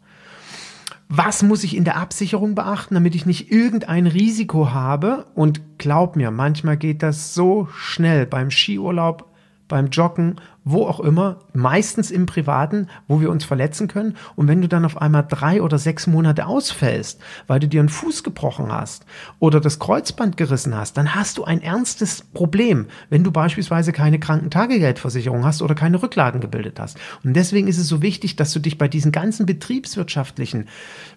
Was 1.14 1.44
muss 1.44 1.66
ich 1.66 1.76
in 1.76 1.84
der 1.84 1.98
Absicherung 1.98 2.56
beachten, 2.56 2.94
damit 2.94 3.16
ich 3.16 3.26
nicht 3.26 3.52
irgendein 3.52 4.08
Risiko 4.08 4.72
habe? 4.72 5.26
Und 5.36 5.78
glaub 5.78 6.16
mir, 6.16 6.32
manchmal 6.32 6.78
geht 6.78 7.04
das 7.04 7.34
so 7.34 7.68
schnell 7.76 8.26
beim 8.26 8.50
Skiurlaub, 8.50 9.26
beim 9.68 9.88
Joggen, 9.88 10.38
wo 10.64 10.86
auch 10.86 11.00
immer, 11.00 11.40
meistens 11.54 12.12
im 12.12 12.28
Privaten, 12.28 12.88
wo 13.08 13.20
wir 13.20 13.32
uns 13.32 13.44
verletzen 13.44 13.88
können. 13.88 14.16
Und 14.36 14.48
wenn 14.48 14.62
du 14.62 14.68
dann 14.68 14.86
auf 14.86 15.02
einmal 15.02 15.26
drei 15.28 15.62
oder 15.62 15.80
sechs 15.80 16.06
Monate 16.06 16.46
ausfällst, 16.46 17.20
weil 17.48 17.60
du 17.60 17.68
dir 17.68 17.80
einen 17.80 17.90
Fuß 17.90 18.24
gebrochen 18.24 18.72
hast 18.72 19.06
oder 19.40 19.60
das 19.60 19.80
Kreuzband 19.80 20.38
gerissen 20.38 20.76
hast, 20.76 20.98
dann 20.98 21.16
hast 21.16 21.38
du 21.38 21.44
ein 21.44 21.62
ernstes 21.62 22.22
Problem, 22.22 22.88
wenn 23.10 23.24
du 23.24 23.32
beispielsweise 23.32 23.92
keine 23.92 24.20
Krankentagegeldversicherung 24.20 25.46
hast 25.46 25.62
oder 25.64 25.74
keine 25.74 26.02
Rücklagen 26.02 26.42
gebildet 26.42 26.80
hast. 26.80 26.98
Und 27.24 27.34
deswegen 27.34 27.68
ist 27.68 27.80
es 27.80 27.88
so 27.88 28.02
wichtig, 28.02 28.36
dass 28.36 28.54
du 28.54 28.60
dich 28.60 28.78
bei 28.78 28.88
diesem 28.88 29.12
ganzen 29.12 29.48
betriebswirtschaftlichen 29.48 30.68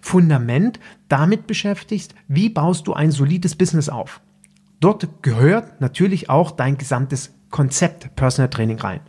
Fundament 0.01 0.79
damit 1.07 1.45
beschäftigst, 1.45 2.15
wie 2.27 2.49
baust 2.49 2.87
du 2.87 2.93
ein 2.93 3.11
solides 3.11 3.55
Business 3.55 3.89
auf. 3.89 4.21
Dort 4.79 5.23
gehört 5.23 5.81
natürlich 5.81 6.29
auch 6.29 6.51
dein 6.51 6.77
gesamtes 6.77 7.33
Konzept 7.51 8.15
Personal 8.15 8.49
Training 8.49 8.79
rein. 8.79 9.01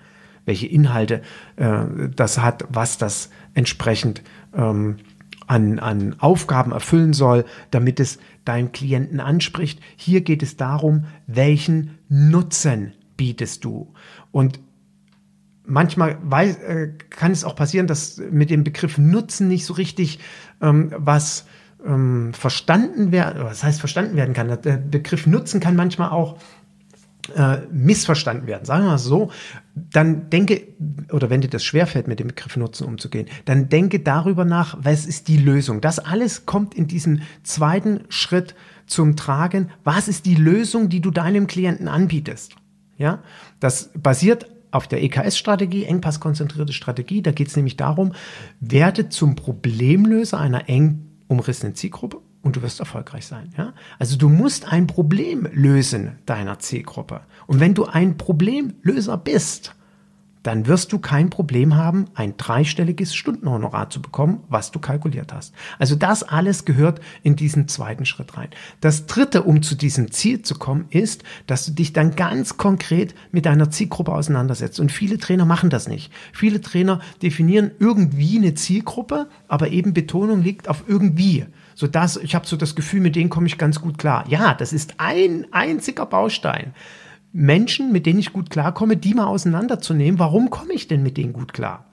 Welche 0.47 0.67
Inhalte 0.67 1.21
äh, 1.57 1.85
das 2.15 2.39
hat, 2.39 2.65
was 2.71 2.97
das 2.97 3.29
entsprechend 3.53 4.23
ähm, 4.55 4.97
an, 5.47 5.79
an 5.79 6.17
Aufgaben 6.19 6.73
erfüllen 6.73 7.13
soll, 7.13 7.45
damit 7.71 8.01
es 8.01 8.19
deinen 8.45 8.73
Klienten 8.73 9.21
anspricht. 9.21 9.81
Hier 9.97 10.23
geht 10.23 10.43
es 10.43 10.57
darum, 10.57 11.05
welchen 11.27 11.99
Nutzen 12.09 12.95
bietest 13.17 13.65
du. 13.65 13.93
Und 14.33 14.61
manchmal 15.65 16.19
weiß, 16.23 16.57
äh, 16.59 16.93
kann 17.11 17.33
es 17.33 17.45
auch 17.45 17.57
passieren, 17.57 17.87
dass 17.87 18.19
mit 18.19 18.51
dem 18.51 18.65
Begriff 18.65 18.99
Nutzen 18.99 19.49
nicht 19.49 19.67
so 19.67 19.75
richtig 19.75 20.21
ähm, 20.61 20.93
was 20.97 21.47
ähm, 21.85 22.33
verstanden 22.33 23.13
werden, 23.13 23.45
was 23.45 23.63
heißt 23.63 23.81
verstanden 23.81 24.17
werden 24.17 24.35
kann. 24.35 24.61
Der 24.63 24.77
Begriff 24.77 25.27
Nutzen 25.27 25.61
kann 25.61 25.77
manchmal 25.77 26.11
auch 26.11 26.39
äh, 27.35 27.59
missverstanden 27.71 28.47
werden, 28.47 28.65
sagen 28.65 28.85
wir 28.85 28.91
mal 28.91 28.99
so, 28.99 29.31
dann 29.75 30.31
denke, 30.31 30.63
oder 31.13 31.31
wenn 31.31 31.41
dir 31.41 31.49
das 31.49 31.65
schwerfällt, 31.65 32.09
mit 32.09 32.21
dem 32.21 32.29
Begriff 32.29 32.57
Nutzen 32.57 32.87
umzugehen, 32.87 33.29
dann 33.45 33.69
denke 33.69 34.01
darüber 34.01 34.45
nach, 34.45 34.77
was 34.81 35.07
ist 35.07 35.29
die 35.29 35.37
Lösung. 35.37 35.81
Das 35.81 35.99
alles 35.99 36.47
kommt 36.47 36.75
in 36.75 36.87
diesem 36.87 37.23
zweiten 37.43 38.05
Schritt 38.09 38.55
zum 38.87 39.17
Tragen. 39.17 39.71
Was 39.85 40.09
ist 40.09 40.27
die 40.27 40.35
Lösung, 40.35 40.89
die 40.89 41.01
du 41.01 41.11
deinem 41.11 41.47
Klienten 41.47 41.89
anbietest? 41.89 42.57
Ja, 42.99 43.23
das 43.61 43.91
basiert 43.95 44.47
auf 44.71 44.87
der 44.89 45.03
EKS-Strategie, 45.03 45.85
engpasskonzentrierte 45.85 46.73
Strategie. 46.73 47.23
Da 47.23 47.33
geht 47.33 47.49
es 47.49 47.57
nämlich 47.57 47.77
darum, 47.77 48.13
werde 48.61 49.09
zum 49.09 49.37
Problemlöser 49.37 50.39
einer 50.39 50.69
eng 50.69 51.07
umrissenen 51.29 51.75
Zielgruppe 51.75 52.21
und 52.47 52.55
du 52.55 52.63
wirst 52.63 52.79
erfolgreich 52.79 53.27
sein. 53.27 53.53
Ja? 53.59 53.73
Also 53.99 54.17
du 54.17 54.29
musst 54.29 54.73
ein 54.73 54.87
Problem 54.87 55.49
lösen 55.53 56.13
deiner 56.27 56.61
Zielgruppe. 56.61 57.23
Und 57.49 57.59
wenn 57.59 57.75
du 57.75 57.87
ein 57.87 58.17
Problemlöser 58.17 59.19
bist, 59.19 59.75
dann 60.45 60.69
wirst 60.69 60.93
du 60.93 61.01
kein 61.01 61.29
Problem 61.29 61.75
haben, 61.75 62.05
ein 62.15 62.37
dreistelliges 62.37 63.17
Stundenhonorar 63.17 63.91
zu 63.91 64.01
bekommen, 64.01 64.45
was 64.49 64.71
du 64.71 64.79
kalkuliert 64.79 65.33
hast. 65.33 65.53
Also 65.81 65.97
das 65.97 66.23
alles 66.23 66.65
gehört 66.65 67.01
in 67.25 67.35
diesen 67.35 67.67
zweiten 67.67 68.07
Schritt 68.07 68.37
rein. 68.37 68.51
Das 68.81 69.07
dritte, 69.07 69.43
um 69.43 69.61
zu 69.65 69.75
diesem 69.75 70.13
Ziel 70.13 70.43
zu 70.43 70.55
kommen, 70.55 70.85
ist, 70.91 71.25
dass 71.49 71.67
du 71.67 71.73
dich 71.73 71.93
dann 71.93 72.15
ganz 72.15 72.57
konkret 72.57 73.17
mit 73.33 73.45
deiner 73.45 73.71
Zielgruppe 73.71 74.13
auseinandersetzt. 74.13 74.79
Und 74.79 74.93
viele 74.93 75.19
Trainer 75.19 75.47
machen 75.47 75.69
das 75.69 75.89
nicht. 75.89 76.13
Viele 76.33 76.61
Trainer 76.61 77.01
definieren 77.23 77.73
irgendwie 77.81 78.39
eine 78.39 78.55
Zielgruppe, 78.55 79.29
aber 79.49 79.71
eben 79.71 79.95
Betonung 79.95 80.43
liegt 80.43 80.69
auf 80.69 80.85
irgendwie 80.87 81.47
so 81.77 81.87
dass 81.87 82.17
ich 82.17 82.35
habe 82.35 82.47
so 82.47 82.57
das 82.57 82.75
Gefühl, 82.75 83.01
mit 83.01 83.15
denen 83.15 83.31
komme 83.31 83.47
ich 83.47 83.59
ganz 83.59 83.81
gut 83.81 83.99
klar. 83.99 84.25
Ja, 84.29 84.55
das 84.55 84.73
ist 84.73 84.95
ein 84.97 85.47
einziger 85.53 86.07
Baustein. 86.07 86.75
Menschen, 87.33 87.93
mit 87.93 88.07
denen 88.07 88.19
ich 88.19 88.33
gut 88.33 88.49
klarkomme, 88.49 88.97
die 88.97 89.13
mal 89.13 89.27
auseinanderzunehmen. 89.27 90.19
Warum 90.19 90.49
komme 90.49 90.73
ich 90.73 90.89
denn 90.89 91.03
mit 91.03 91.19
denen 91.19 91.35
gut 91.35 91.53
klar? 91.53 91.85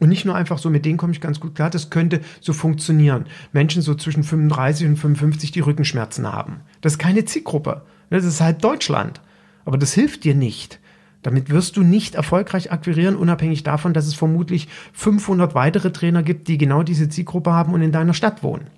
Und 0.00 0.08
nicht 0.08 0.24
nur 0.24 0.34
einfach 0.34 0.58
so, 0.58 0.68
mit 0.68 0.84
denen 0.84 0.98
komme 0.98 1.12
ich 1.12 1.20
ganz 1.20 1.38
gut 1.38 1.54
klar, 1.54 1.70
das 1.70 1.90
könnte 1.90 2.20
so 2.40 2.52
funktionieren. 2.52 3.26
Menschen 3.52 3.82
so 3.82 3.94
zwischen 3.94 4.24
35 4.24 4.88
und 4.88 4.96
55, 4.96 5.52
die 5.52 5.60
Rückenschmerzen 5.60 6.30
haben. 6.30 6.60
Das 6.80 6.94
ist 6.94 6.98
keine 6.98 7.24
Zielgruppe. 7.24 7.86
Das 8.10 8.24
ist 8.24 8.40
halt 8.40 8.64
Deutschland. 8.64 9.20
Aber 9.64 9.78
das 9.78 9.94
hilft 9.94 10.24
dir 10.24 10.34
nicht. 10.34 10.80
Damit 11.26 11.50
wirst 11.50 11.76
du 11.76 11.82
nicht 11.82 12.14
erfolgreich 12.14 12.70
akquirieren, 12.70 13.16
unabhängig 13.16 13.64
davon, 13.64 13.92
dass 13.92 14.06
es 14.06 14.14
vermutlich 14.14 14.68
500 14.92 15.56
weitere 15.56 15.90
Trainer 15.90 16.22
gibt, 16.22 16.46
die 16.46 16.56
genau 16.56 16.84
diese 16.84 17.08
Zielgruppe 17.08 17.52
haben 17.52 17.74
und 17.74 17.82
in 17.82 17.90
deiner 17.90 18.14
Stadt 18.14 18.44
wohnen. 18.44 18.68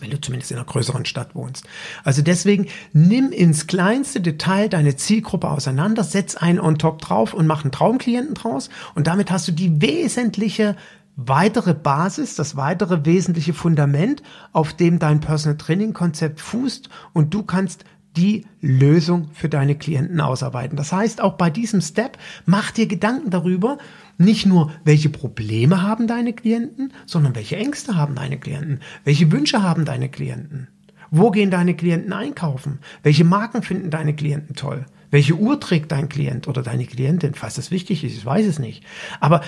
Wenn 0.00 0.10
du 0.10 0.20
zumindest 0.20 0.50
in 0.50 0.56
einer 0.56 0.66
größeren 0.66 1.04
Stadt 1.04 1.36
wohnst. 1.36 1.64
Also 2.02 2.20
deswegen 2.22 2.66
nimm 2.92 3.30
ins 3.30 3.68
kleinste 3.68 4.20
Detail 4.20 4.68
deine 4.68 4.96
Zielgruppe 4.96 5.48
auseinander, 5.48 6.02
setz 6.02 6.34
einen 6.34 6.58
on 6.58 6.78
top 6.78 7.00
drauf 7.00 7.32
und 7.32 7.46
mach 7.46 7.62
einen 7.62 7.70
Traumklienten 7.70 8.34
draus. 8.34 8.68
Und 8.96 9.06
damit 9.06 9.30
hast 9.30 9.46
du 9.46 9.52
die 9.52 9.80
wesentliche 9.80 10.74
weitere 11.14 11.74
Basis, 11.74 12.34
das 12.34 12.56
weitere 12.56 13.04
wesentliche 13.04 13.54
Fundament, 13.54 14.20
auf 14.52 14.74
dem 14.74 14.98
dein 14.98 15.20
Personal 15.20 15.56
Training 15.58 15.92
Konzept 15.92 16.40
fußt 16.40 16.88
und 17.12 17.32
du 17.32 17.44
kannst 17.44 17.84
die 18.16 18.46
Lösung 18.60 19.30
für 19.34 19.48
deine 19.48 19.74
Klienten 19.76 20.20
ausarbeiten. 20.20 20.76
Das 20.76 20.92
heißt, 20.92 21.20
auch 21.20 21.34
bei 21.34 21.50
diesem 21.50 21.80
Step 21.80 22.18
mach 22.44 22.70
dir 22.70 22.86
Gedanken 22.86 23.30
darüber, 23.30 23.78
nicht 24.18 24.46
nur, 24.46 24.72
welche 24.84 25.10
Probleme 25.10 25.82
haben 25.82 26.06
deine 26.06 26.32
Klienten, 26.32 26.92
sondern 27.04 27.34
welche 27.34 27.56
Ängste 27.56 27.96
haben 27.96 28.14
deine 28.14 28.38
Klienten, 28.38 28.80
welche 29.04 29.30
Wünsche 29.30 29.62
haben 29.62 29.84
deine 29.84 30.08
Klienten. 30.08 30.68
Wo 31.10 31.30
gehen 31.30 31.50
deine 31.50 31.74
Klienten 31.74 32.12
einkaufen? 32.12 32.80
Welche 33.02 33.24
Marken 33.24 33.62
finden 33.62 33.90
deine 33.90 34.14
Klienten 34.14 34.56
toll? 34.56 34.86
Welche 35.10 35.34
Uhr 35.34 35.60
trägt 35.60 35.92
dein 35.92 36.08
Klient 36.08 36.48
oder 36.48 36.62
deine 36.62 36.84
Klientin? 36.84 37.34
Falls 37.34 37.54
das 37.54 37.70
wichtig 37.70 38.02
ist, 38.02 38.16
ich 38.16 38.26
weiß 38.26 38.46
es 38.46 38.58
nicht. 38.58 38.84
Aber 39.20 39.42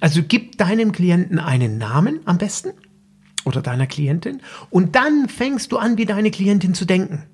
also 0.00 0.22
gib 0.26 0.58
deinem 0.58 0.92
Klienten 0.92 1.38
einen 1.38 1.78
Namen 1.78 2.20
am 2.24 2.38
besten 2.38 2.70
oder 3.44 3.62
deiner 3.62 3.86
Klientin 3.86 4.40
und 4.70 4.94
dann 4.94 5.28
fängst 5.28 5.72
du 5.72 5.78
an, 5.78 5.98
wie 5.98 6.04
deine 6.04 6.30
Klientin 6.30 6.74
zu 6.74 6.84
denken. 6.84 7.24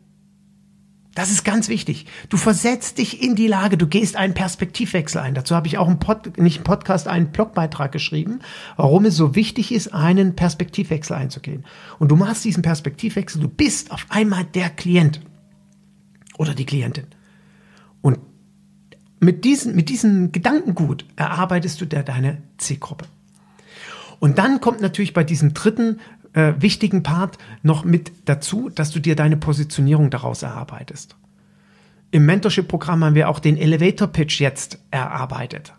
Das 1.19 1.33
ist 1.33 1.45
ganz 1.45 1.69
wichtig. 1.69 2.07
Du 2.29 2.37
versetzt 2.37 2.99
dich 2.99 3.21
in 3.21 3.35
die 3.35 3.49
Lage, 3.49 3.77
du 3.77 3.89
gehst 3.89 4.15
einen 4.15 4.35
Perspektivwechsel 4.35 5.21
ein. 5.21 5.35
Dazu 5.35 5.57
habe 5.57 5.67
ich 5.67 5.77
auch 5.77 5.89
einen 5.89 5.99
Pod, 5.99 6.39
nicht 6.39 6.59
einen 6.59 6.65
Podcast, 6.65 7.09
einen 7.09 7.33
Blogbeitrag 7.33 7.91
geschrieben, 7.91 8.39
warum 8.77 9.05
es 9.05 9.17
so 9.17 9.35
wichtig 9.35 9.73
ist, 9.73 9.93
einen 9.93 10.37
Perspektivwechsel 10.37 11.17
einzugehen. 11.17 11.65
Und 11.99 12.13
du 12.13 12.15
machst 12.15 12.45
diesen 12.45 12.63
Perspektivwechsel, 12.63 13.41
du 13.41 13.49
bist 13.49 13.91
auf 13.91 14.07
einmal 14.11 14.45
der 14.45 14.71
Klient 14.71 15.21
oder 16.39 16.55
die 16.55 16.67
Klientin. 16.67 17.07
Und 18.01 18.21
mit 19.19 19.45
diesem, 19.45 19.75
mit 19.75 19.89
diesem 19.89 20.31
Gedankengut 20.31 21.05
erarbeitest 21.17 21.81
du 21.81 21.87
dir 21.87 22.05
deine 22.05 22.43
Zielgruppe. 22.59 23.07
Und 24.21 24.39
dann 24.39 24.61
kommt 24.61 24.81
natürlich 24.81 25.15
bei 25.15 25.25
diesem 25.25 25.53
dritten 25.53 25.99
äh, 26.33 26.55
wichtigen 26.59 27.03
Part 27.03 27.39
noch 27.63 27.85
mit 27.85 28.13
dazu, 28.27 28.69
dass 28.69 28.91
du 28.91 29.01
dir 29.01 29.17
deine 29.17 29.37
Positionierung 29.37 30.11
daraus 30.11 30.43
erarbeitest. 30.43 31.17
Im 32.11 32.25
Mentorship-Programm 32.27 33.05
haben 33.05 33.15
wir 33.15 33.29
auch 33.29 33.39
den 33.39 33.57
Elevator-Pitch 33.57 34.41
jetzt 34.41 34.79
erarbeitet. 34.91 35.75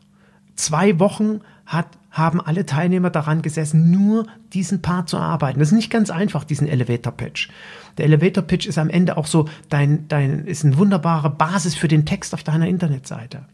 Zwei 0.56 1.00
Wochen 1.00 1.42
hat, 1.66 1.88
haben 2.12 2.42
alle 2.42 2.66
Teilnehmer 2.66 3.10
daran 3.10 3.42
gesessen, 3.42 3.92
nur 3.92 4.28
diesen 4.54 4.82
Part 4.82 5.10
zu 5.10 5.18
erarbeiten. 5.18 5.60
Das 5.60 5.70
ist 5.70 5.76
nicht 5.76 5.90
ganz 5.90 6.10
einfach, 6.10 6.44
diesen 6.44 6.68
Elevator-Pitch. 6.68 7.50
Der 7.98 8.06
Elevator-Pitch 8.06 8.68
ist 8.68 8.78
am 8.78 8.90
Ende 8.90 9.18
auch 9.18 9.26
so 9.26 9.48
dein, 9.70 10.08
dein, 10.08 10.46
ist 10.46 10.66
eine 10.66 10.78
wunderbare 10.78 11.30
Basis 11.30 11.76
für 11.76 11.88
den 11.88 12.06
Text 12.06 12.34
auf 12.34 12.44
deiner 12.44 12.68
Internetseite. 12.68 13.46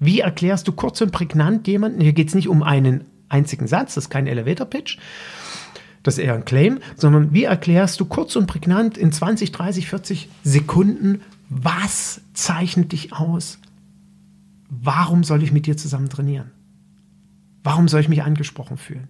Wie 0.00 0.20
erklärst 0.20 0.68
du 0.68 0.72
kurz 0.72 1.00
und 1.00 1.10
prägnant 1.10 1.66
jemanden? 1.66 2.00
Hier 2.00 2.12
geht 2.12 2.28
es 2.28 2.34
nicht 2.34 2.48
um 2.48 2.62
einen 2.62 3.04
einzigen 3.28 3.66
Satz, 3.66 3.94
das 3.94 4.04
ist 4.04 4.10
kein 4.10 4.26
Elevator-Pitch, 4.26 4.98
das 6.08 6.18
ist 6.18 6.24
eher 6.24 6.34
ein 6.34 6.44
Claim, 6.44 6.80
sondern 6.96 7.32
wie 7.34 7.44
erklärst 7.44 8.00
du 8.00 8.06
kurz 8.06 8.34
und 8.34 8.46
prägnant 8.46 8.96
in 8.96 9.12
20, 9.12 9.52
30, 9.52 9.88
40 9.88 10.28
Sekunden, 10.42 11.20
was 11.50 12.22
zeichnet 12.32 12.92
dich 12.92 13.12
aus? 13.12 13.58
Warum 14.70 15.22
soll 15.22 15.42
ich 15.42 15.52
mit 15.52 15.66
dir 15.66 15.76
zusammen 15.76 16.08
trainieren? 16.08 16.50
Warum 17.62 17.88
soll 17.88 18.00
ich 18.00 18.08
mich 18.08 18.22
angesprochen 18.22 18.78
fühlen? 18.78 19.08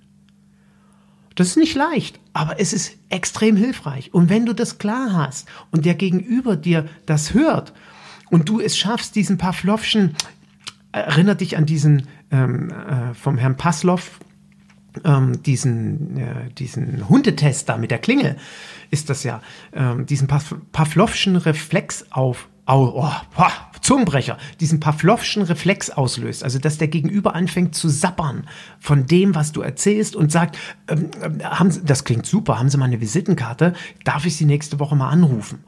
Das 1.36 1.48
ist 1.48 1.56
nicht 1.56 1.76
leicht, 1.76 2.18
aber 2.32 2.58
es 2.58 2.72
ist 2.72 2.96
extrem 3.10 3.54
hilfreich. 3.54 4.12
Und 4.12 4.28
wenn 4.28 4.44
du 4.44 4.52
das 4.52 4.78
klar 4.78 5.12
hast 5.12 5.48
und 5.70 5.84
der 5.84 5.94
Gegenüber 5.94 6.56
dir 6.56 6.88
das 7.06 7.32
hört 7.32 7.72
und 8.28 8.48
du 8.48 8.58
es 8.58 8.76
schaffst, 8.76 9.14
diesen 9.14 9.38
Pavlovschen, 9.38 10.16
erinnert 10.90 11.40
dich 11.40 11.56
an 11.56 11.64
diesen 11.64 12.08
ähm, 12.32 12.70
äh, 12.70 13.14
vom 13.14 13.38
Herrn 13.38 13.56
Paslow, 13.56 14.00
ähm, 15.04 15.42
diesen, 15.42 16.16
äh, 16.16 16.50
diesen 16.56 17.08
Hundetest 17.08 17.68
da 17.68 17.76
mit 17.76 17.90
der 17.90 17.98
Klinge, 17.98 18.36
ist 18.90 19.10
das 19.10 19.24
ja, 19.24 19.40
ähm, 19.72 20.06
diesen 20.06 20.28
Pavlovschen 20.28 21.36
Reflex 21.36 22.06
auf, 22.10 22.48
oh, 22.66 22.92
oh, 22.94 23.10
oh, 23.36 23.44
Zungenbrecher, 23.80 24.38
diesen 24.60 24.80
Pavlovschen 24.80 25.42
Reflex 25.42 25.90
auslöst, 25.90 26.44
also 26.44 26.58
dass 26.58 26.78
der 26.78 26.88
Gegenüber 26.88 27.34
anfängt 27.34 27.74
zu 27.74 27.88
sappern 27.88 28.46
von 28.78 29.06
dem, 29.06 29.34
was 29.34 29.52
du 29.52 29.62
erzählst 29.62 30.16
und 30.16 30.30
sagt, 30.30 30.58
ähm, 30.88 31.10
äh, 31.20 31.44
haben 31.44 31.70
Sie, 31.70 31.84
das 31.84 32.04
klingt 32.04 32.26
super, 32.26 32.58
haben 32.58 32.68
Sie 32.68 32.76
mal 32.76 32.86
eine 32.86 33.00
Visitenkarte, 33.00 33.72
darf 34.04 34.26
ich 34.26 34.36
Sie 34.36 34.44
nächste 34.44 34.78
Woche 34.78 34.96
mal 34.96 35.08
anrufen? 35.08 35.64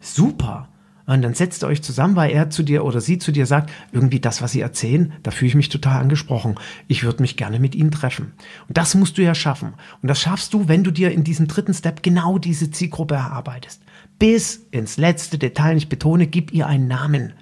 Super. 0.00 0.68
Und 1.06 1.22
dann 1.22 1.34
setzt 1.34 1.62
ihr 1.62 1.66
euch 1.66 1.82
zusammen, 1.82 2.16
weil 2.16 2.30
er 2.30 2.48
zu 2.48 2.62
dir 2.62 2.84
oder 2.84 3.00
sie 3.00 3.18
zu 3.18 3.30
dir 3.30 3.44
sagt, 3.46 3.70
irgendwie 3.92 4.20
das, 4.20 4.40
was 4.40 4.52
sie 4.52 4.62
erzählen, 4.62 5.12
da 5.22 5.30
fühle 5.30 5.48
ich 5.48 5.54
mich 5.54 5.68
total 5.68 6.00
angesprochen. 6.00 6.54
Ich 6.88 7.04
würde 7.04 7.22
mich 7.22 7.36
gerne 7.36 7.60
mit 7.60 7.74
ihnen 7.74 7.90
treffen. 7.90 8.32
Und 8.68 8.78
das 8.78 8.94
musst 8.94 9.18
du 9.18 9.22
ja 9.22 9.34
schaffen. 9.34 9.74
Und 10.00 10.08
das 10.08 10.20
schaffst 10.20 10.54
du, 10.54 10.66
wenn 10.66 10.82
du 10.82 10.90
dir 10.90 11.12
in 11.12 11.24
diesem 11.24 11.46
dritten 11.46 11.74
Step 11.74 12.02
genau 12.02 12.38
diese 12.38 12.70
Zielgruppe 12.70 13.14
erarbeitest. 13.16 13.82
Bis 14.18 14.66
ins 14.70 14.96
letzte 14.96 15.36
Detail, 15.36 15.76
ich 15.76 15.88
betone, 15.88 16.26
gib 16.26 16.52
ihr 16.52 16.66
einen 16.66 16.88
Namen. 16.88 17.34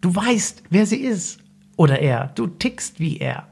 Du 0.00 0.14
weißt, 0.14 0.64
wer 0.70 0.86
sie 0.86 0.96
ist. 0.96 1.38
Oder 1.76 2.00
er. 2.00 2.32
Du 2.34 2.48
tickst 2.48 2.98
wie 2.98 3.18
er. 3.18 3.46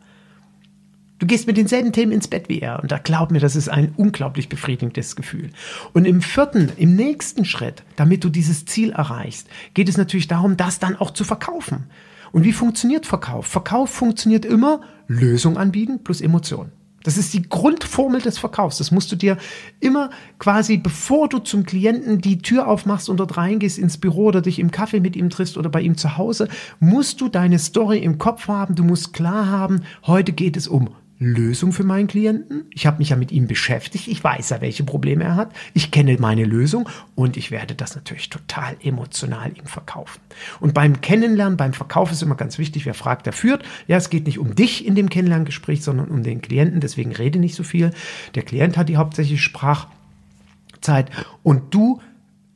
Du 1.20 1.26
gehst 1.26 1.46
mit 1.46 1.58
denselben 1.58 1.92
Themen 1.92 2.12
ins 2.12 2.28
Bett 2.28 2.48
wie 2.48 2.60
er. 2.60 2.80
Und 2.80 2.90
da 2.90 2.98
glaub 2.98 3.30
mir, 3.30 3.40
das 3.40 3.54
ist 3.54 3.68
ein 3.68 3.92
unglaublich 3.96 4.48
befriedigendes 4.48 5.16
Gefühl. 5.16 5.50
Und 5.92 6.06
im 6.06 6.22
vierten, 6.22 6.72
im 6.78 6.96
nächsten 6.96 7.44
Schritt, 7.44 7.82
damit 7.96 8.24
du 8.24 8.30
dieses 8.30 8.64
Ziel 8.64 8.92
erreichst, 8.92 9.46
geht 9.74 9.90
es 9.90 9.98
natürlich 9.98 10.28
darum, 10.28 10.56
das 10.56 10.78
dann 10.78 10.96
auch 10.96 11.10
zu 11.10 11.24
verkaufen. 11.24 11.84
Und 12.32 12.44
wie 12.44 12.52
funktioniert 12.52 13.04
Verkauf? 13.04 13.46
Verkauf 13.46 13.90
funktioniert 13.90 14.46
immer 14.46 14.80
Lösung 15.08 15.58
anbieten 15.58 16.02
plus 16.02 16.22
Emotion. 16.22 16.72
Das 17.02 17.18
ist 17.18 17.34
die 17.34 17.42
Grundformel 17.42 18.22
des 18.22 18.38
Verkaufs. 18.38 18.78
Das 18.78 18.90
musst 18.90 19.12
du 19.12 19.16
dir 19.16 19.36
immer 19.80 20.10
quasi, 20.38 20.78
bevor 20.78 21.28
du 21.28 21.38
zum 21.38 21.64
Klienten 21.64 22.20
die 22.20 22.38
Tür 22.38 22.66
aufmachst 22.66 23.10
und 23.10 23.18
dort 23.18 23.36
reingehst 23.36 23.78
ins 23.78 23.98
Büro 23.98 24.26
oder 24.26 24.40
dich 24.40 24.58
im 24.58 24.70
Kaffee 24.70 25.00
mit 25.00 25.16
ihm 25.16 25.28
triffst 25.28 25.58
oder 25.58 25.68
bei 25.68 25.82
ihm 25.82 25.96
zu 25.96 26.16
Hause, 26.16 26.48
musst 26.78 27.20
du 27.20 27.28
deine 27.28 27.58
Story 27.58 27.98
im 27.98 28.18
Kopf 28.18 28.48
haben. 28.48 28.74
Du 28.74 28.84
musst 28.84 29.12
klar 29.12 29.46
haben, 29.48 29.82
heute 30.06 30.32
geht 30.32 30.56
es 30.56 30.68
um 30.68 30.90
Lösung 31.22 31.72
für 31.72 31.84
meinen 31.84 32.06
Klienten. 32.06 32.64
Ich 32.70 32.86
habe 32.86 32.96
mich 32.96 33.10
ja 33.10 33.16
mit 33.16 33.30
ihm 33.30 33.46
beschäftigt. 33.46 34.08
Ich 34.08 34.24
weiß 34.24 34.48
ja, 34.48 34.62
welche 34.62 34.84
Probleme 34.84 35.24
er 35.24 35.36
hat. 35.36 35.52
Ich 35.74 35.90
kenne 35.90 36.16
meine 36.18 36.44
Lösung 36.44 36.88
und 37.14 37.36
ich 37.36 37.50
werde 37.50 37.74
das 37.74 37.94
natürlich 37.94 38.30
total 38.30 38.74
emotional 38.82 39.52
ihm 39.54 39.66
verkaufen. 39.66 40.18
Und 40.60 40.72
beim 40.72 41.02
Kennenlernen, 41.02 41.58
beim 41.58 41.74
Verkauf 41.74 42.10
ist 42.10 42.22
immer 42.22 42.36
ganz 42.36 42.56
wichtig, 42.56 42.86
wer 42.86 42.94
fragt, 42.94 43.26
der 43.26 43.34
führt. 43.34 43.64
Ja, 43.86 43.98
es 43.98 44.08
geht 44.08 44.24
nicht 44.24 44.38
um 44.38 44.54
dich 44.54 44.86
in 44.86 44.94
dem 44.94 45.10
Kennenlerngespräch, 45.10 45.84
sondern 45.84 46.08
um 46.08 46.22
den 46.22 46.40
Klienten. 46.40 46.80
Deswegen 46.80 47.12
rede 47.12 47.38
nicht 47.38 47.54
so 47.54 47.64
viel. 47.64 47.90
Der 48.34 48.42
Klient 48.42 48.78
hat 48.78 48.88
die 48.88 48.96
hauptsächliche 48.96 49.42
Sprachzeit 49.42 51.10
und 51.42 51.74
du 51.74 52.00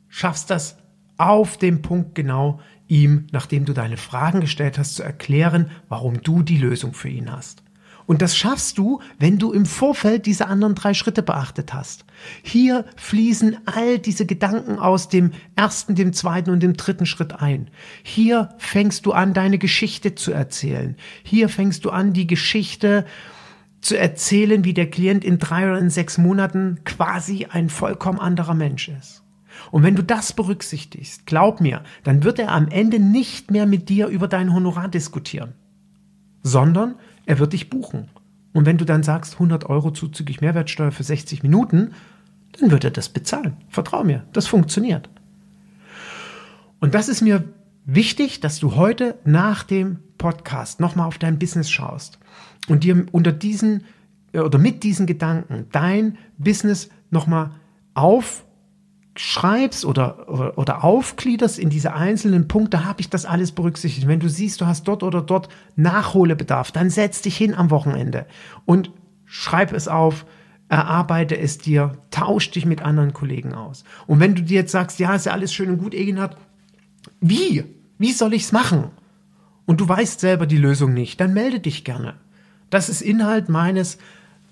schaffst 0.09 0.49
das 0.49 0.77
auf 1.17 1.57
dem 1.57 1.83
Punkt 1.83 2.15
genau, 2.15 2.59
ihm, 2.87 3.27
nachdem 3.31 3.65
du 3.65 3.73
deine 3.73 3.97
Fragen 3.97 4.41
gestellt 4.41 4.79
hast, 4.79 4.95
zu 4.95 5.03
erklären, 5.03 5.69
warum 5.87 6.23
du 6.23 6.41
die 6.41 6.57
Lösung 6.57 6.95
für 6.95 7.09
ihn 7.09 7.31
hast. 7.31 7.64
Und 8.07 8.21
das 8.21 8.37
schaffst 8.37 8.77
du, 8.77 8.99
wenn 9.17 9.39
du 9.39 9.51
im 9.51 9.65
Vorfeld 9.65 10.25
diese 10.25 10.47
anderen 10.47 10.75
drei 10.75 10.93
Schritte 10.93 11.23
beachtet 11.23 11.73
hast. 11.73 12.05
Hier 12.43 12.85
fließen 12.97 13.57
all 13.65 13.97
diese 13.97 14.25
Gedanken 14.25 14.77
aus 14.77 15.09
dem 15.09 15.31
ersten, 15.55 15.95
dem 15.95 16.13
zweiten 16.13 16.51
und 16.51 16.61
dem 16.61 16.77
dritten 16.77 17.05
Schritt 17.05 17.41
ein. 17.41 17.69
Hier 18.03 18.49
fängst 18.57 19.05
du 19.05 19.11
an, 19.13 19.33
deine 19.33 19.57
Geschichte 19.57 20.13
zu 20.13 20.31
erzählen. 20.31 20.95
Hier 21.23 21.49
fängst 21.49 21.83
du 21.85 21.89
an, 21.89 22.13
die 22.13 22.27
Geschichte 22.27 23.05
zu 23.81 23.97
erzählen, 23.97 24.63
wie 24.63 24.73
der 24.73 24.89
Klient 24.89 25.23
in 25.23 25.37
drei 25.39 25.69
oder 25.69 25.79
in 25.79 25.89
sechs 25.89 26.17
Monaten 26.17 26.79
quasi 26.85 27.45
ein 27.49 27.69
vollkommen 27.69 28.19
anderer 28.19 28.55
Mensch 28.55 28.89
ist. 28.89 29.23
Und 29.71 29.83
wenn 29.83 29.95
du 29.95 30.03
das 30.03 30.33
berücksichtigst, 30.33 31.25
glaub 31.25 31.61
mir, 31.61 31.83
dann 32.03 32.23
wird 32.23 32.39
er 32.39 32.51
am 32.51 32.67
Ende 32.67 32.99
nicht 32.99 33.51
mehr 33.51 33.65
mit 33.65 33.89
dir 33.89 34.07
über 34.07 34.27
dein 34.27 34.53
Honorar 34.53 34.89
diskutieren, 34.89 35.53
sondern 36.43 36.95
er 37.25 37.39
wird 37.39 37.53
dich 37.53 37.69
buchen. 37.69 38.09
Und 38.53 38.65
wenn 38.65 38.77
du 38.77 38.85
dann 38.85 39.03
sagst, 39.03 39.33
100 39.33 39.69
Euro 39.69 39.91
zuzüglich 39.91 40.41
Mehrwertsteuer 40.41 40.91
für 40.91 41.03
60 41.03 41.43
Minuten, 41.43 41.91
dann 42.59 42.71
wird 42.71 42.83
er 42.83 42.91
das 42.91 43.09
bezahlen. 43.09 43.57
Vertrau 43.67 44.03
mir, 44.03 44.23
das 44.31 44.47
funktioniert. 44.47 45.09
Und 46.79 46.93
das 46.93 47.09
ist 47.09 47.21
mir 47.21 47.43
wichtig, 47.85 48.39
dass 48.39 48.59
du 48.59 48.75
heute 48.75 49.19
nach 49.25 49.63
dem 49.63 49.99
Podcast 50.17 50.79
nochmal 50.79 51.07
auf 51.07 51.17
dein 51.17 51.39
Business 51.39 51.69
schaust 51.69 52.19
und 52.67 52.83
dir 52.83 53.05
unter 53.11 53.31
diesen 53.31 53.83
äh, 54.31 54.39
oder 54.39 54.57
mit 54.57 54.83
diesen 54.83 55.05
Gedanken 55.05 55.67
dein 55.71 56.17
Business 56.37 56.89
nochmal 57.11 57.51
auf 57.93 58.44
schreibst 59.15 59.85
oder, 59.85 60.27
oder, 60.29 60.57
oder 60.57 60.83
aufgliederst 60.83 61.57
in 61.57 61.69
diese 61.69 61.93
einzelnen 61.93 62.47
Punkte, 62.47 62.85
habe 62.85 63.01
ich 63.01 63.09
das 63.09 63.25
alles 63.25 63.53
berücksichtigt. 63.53 64.07
Wenn 64.07 64.19
du 64.19 64.29
siehst, 64.29 64.59
du 64.59 64.65
hast 64.65 64.83
dort 64.87 65.03
oder 65.03 65.21
dort 65.21 65.47
Nachholbedarf, 65.75 66.71
dann 66.71 66.89
setz 66.89 67.21
dich 67.21 67.37
hin 67.37 67.53
am 67.53 67.69
Wochenende 67.69 68.25
und 68.65 68.91
schreib 69.25 69.71
es 69.73 69.87
auf, 69.87 70.25
erarbeite 70.67 71.37
es 71.37 71.57
dir, 71.57 71.93
tausch 72.11 72.51
dich 72.51 72.65
mit 72.65 72.81
anderen 72.81 73.13
Kollegen 73.13 73.53
aus. 73.53 73.83
Und 74.07 74.19
wenn 74.19 74.35
du 74.35 74.41
dir 74.41 74.55
jetzt 74.55 74.71
sagst, 74.71 74.99
ja, 74.99 75.15
ist 75.15 75.25
ja 75.25 75.31
alles 75.31 75.53
schön 75.53 75.69
und 75.69 75.77
gut, 75.77 75.93
Egenhard, 75.93 76.37
wie? 77.21 77.63
Wie 77.97 78.11
soll 78.11 78.33
ich's 78.33 78.51
machen? 78.51 78.85
Und 79.65 79.79
du 79.79 79.87
weißt 79.87 80.19
selber 80.19 80.45
die 80.45 80.57
Lösung 80.57 80.93
nicht, 80.93 81.19
dann 81.21 81.33
melde 81.33 81.59
dich 81.59 81.85
gerne. 81.85 82.15
Das 82.69 82.89
ist 82.89 83.01
Inhalt 83.01 83.47
meines 83.47 83.97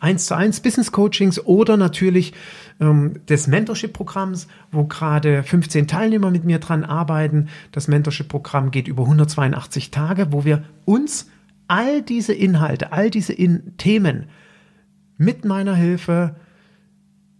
1 0.04 0.26
zu 0.26 0.36
1 0.36 0.60
Business 0.60 0.92
Coachings 0.92 1.44
oder 1.46 1.78
natürlich 1.78 2.34
ähm, 2.82 3.22
des 3.30 3.48
Mentorship-Programms, 3.48 4.48
wo 4.72 4.84
gerade 4.84 5.44
15 5.44 5.88
Teilnehmer 5.88 6.30
mit 6.30 6.44
mir 6.44 6.60
dran 6.60 6.84
arbeiten. 6.84 7.48
Das 7.72 7.88
Mentorship-Programm 7.88 8.72
geht 8.72 8.90
über 8.90 9.04
182 9.04 9.92
Tage, 9.92 10.32
wo 10.32 10.44
wir 10.44 10.64
uns 10.84 11.30
all 11.68 12.02
diese 12.02 12.34
Inhalte, 12.34 12.92
all 12.92 13.10
diese 13.10 13.32
In 13.32 13.78
Themen 13.78 14.26
mit 15.18 15.46
meiner 15.46 15.76
Hilfe 15.76 16.36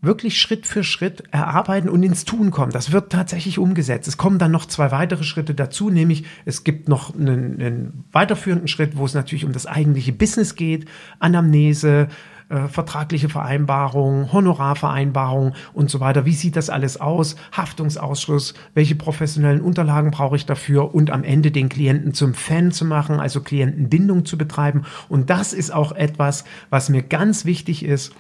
wirklich 0.04 0.40
Schritt 0.40 0.68
für 0.68 0.84
Schritt 0.84 1.24
erarbeiten 1.32 1.90
und 1.90 2.04
ins 2.04 2.26
Tun 2.26 2.52
kommen. 2.52 2.72
Das 2.72 2.92
wird 2.92 3.12
tatsächlich 3.12 3.58
umgesetzt. 3.58 4.08
Es 4.08 4.18
kommen 4.18 4.38
dann 4.38 4.52
noch 4.52 4.66
zwei 4.66 4.92
weitere 4.92 5.24
Schritte 5.24 5.54
dazu, 5.54 5.90
nämlich 5.90 6.26
es 6.46 6.64
gibt 6.64 6.90
noch 6.90 7.16
einen, 7.16 7.60
einen 7.60 8.04
weiterführenden 8.12 8.68
Schritt, 8.68 8.98
wo 8.98 9.06
es 9.06 9.14
natürlich 9.14 9.46
um 9.46 9.54
das 9.54 9.66
eigentliche 9.66 10.12
Business 10.12 10.56
geht, 10.56 10.86
Anamnese, 11.20 12.10
äh, 12.50 12.68
vertragliche 12.68 13.30
Vereinbarungen, 13.30 14.32
Honorarvereinbarungen 14.32 15.54
und 15.74 15.90
so 15.90 16.00
weiter. 16.00 16.26
Wie 16.26 16.34
sieht 16.34 16.56
das 16.56 16.70
alles 16.70 17.00
aus? 17.00 17.36
Haftungsausschuss, 17.52 18.54
welche 18.74 18.96
professionellen 18.96 19.62
Unterlagen 19.62 20.12
brauche 20.12 20.36
ich 20.36 20.46
dafür 20.46 20.94
und 20.94 21.12
am 21.12 21.24
Ende 21.24 21.52
den 21.52 21.70
Klienten 21.70 22.14
zum 22.14 22.34
Fan 22.34 22.72
zu 22.72 22.86
machen, 22.86 23.20
also 23.20 23.42
Klientenbindung 23.42 24.26
zu 24.26 24.38
betreiben. 24.38 24.86
Und 25.10 25.30
das 25.30 25.54
ist 25.54 25.74
auch 25.74 25.92
etwas, 25.92 26.46
was 26.70 26.90
mir 26.90 27.04
ganz 27.04 27.46
wichtig 27.46 27.86
ist, 27.86 28.14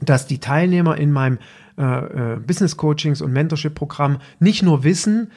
dass 0.00 0.26
die 0.26 0.38
Teilnehmer 0.38 0.96
in 0.96 1.12
meinem 1.12 1.38
äh, 1.78 2.34
äh, 2.34 2.36
Business 2.36 2.76
Coachings 2.76 3.22
und 3.22 3.32
Mentorship 3.32 3.74
Programm 3.74 4.18
nicht 4.38 4.62
nur 4.62 4.84
wissen, 4.84 5.30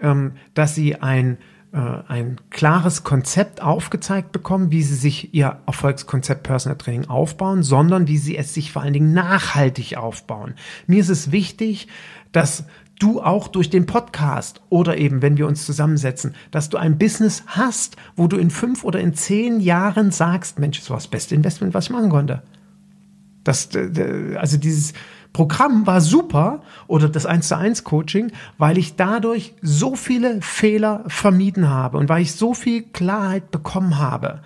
ähm, 0.00 0.32
dass 0.54 0.74
sie 0.74 0.96
ein 0.96 1.38
äh, 1.72 1.78
ein 2.08 2.36
klares 2.50 3.04
Konzept 3.04 3.62
aufgezeigt 3.62 4.32
bekommen, 4.32 4.72
wie 4.72 4.82
sie 4.82 4.96
sich 4.96 5.32
ihr 5.34 5.58
Erfolgskonzept 5.66 6.42
Personal 6.42 6.76
Training 6.76 7.08
aufbauen, 7.08 7.62
sondern 7.62 8.08
wie 8.08 8.18
sie 8.18 8.36
es 8.36 8.54
sich 8.54 8.72
vor 8.72 8.82
allen 8.82 8.92
Dingen 8.92 9.12
nachhaltig 9.12 9.96
aufbauen. 9.96 10.54
Mir 10.88 11.00
ist 11.00 11.10
es 11.10 11.30
wichtig, 11.30 11.86
dass 12.32 12.64
du 12.98 13.22
auch 13.22 13.46
durch 13.46 13.70
den 13.70 13.86
Podcast 13.86 14.60
oder 14.68 14.98
eben, 14.98 15.22
wenn 15.22 15.36
wir 15.36 15.46
uns 15.46 15.64
zusammensetzen, 15.64 16.34
dass 16.50 16.70
du 16.70 16.76
ein 16.76 16.98
Business 16.98 17.44
hast, 17.46 17.96
wo 18.16 18.26
du 18.26 18.36
in 18.36 18.50
fünf 18.50 18.82
oder 18.82 18.98
in 19.00 19.14
zehn 19.14 19.60
Jahren 19.60 20.10
sagst, 20.10 20.58
Mensch, 20.58 20.80
das 20.80 20.90
war 20.90 20.96
das 20.96 21.08
beste 21.08 21.34
Investment, 21.34 21.72
was 21.72 21.84
ich 21.84 21.90
machen 21.90 22.10
konnte. 22.10 22.42
Das, 23.44 23.70
also 24.36 24.58
dieses, 24.58 24.92
Programm 25.32 25.86
war 25.86 26.00
super 26.00 26.62
oder 26.86 27.08
das 27.08 27.26
1 27.26 27.48
zu 27.48 27.56
1 27.56 27.84
Coaching, 27.84 28.32
weil 28.58 28.78
ich 28.78 28.96
dadurch 28.96 29.54
so 29.62 29.94
viele 29.94 30.42
Fehler 30.42 31.04
vermieden 31.06 31.68
habe 31.68 31.98
und 31.98 32.08
weil 32.08 32.22
ich 32.22 32.32
so 32.32 32.54
viel 32.54 32.82
Klarheit 32.82 33.50
bekommen 33.50 33.98
habe, 33.98 34.40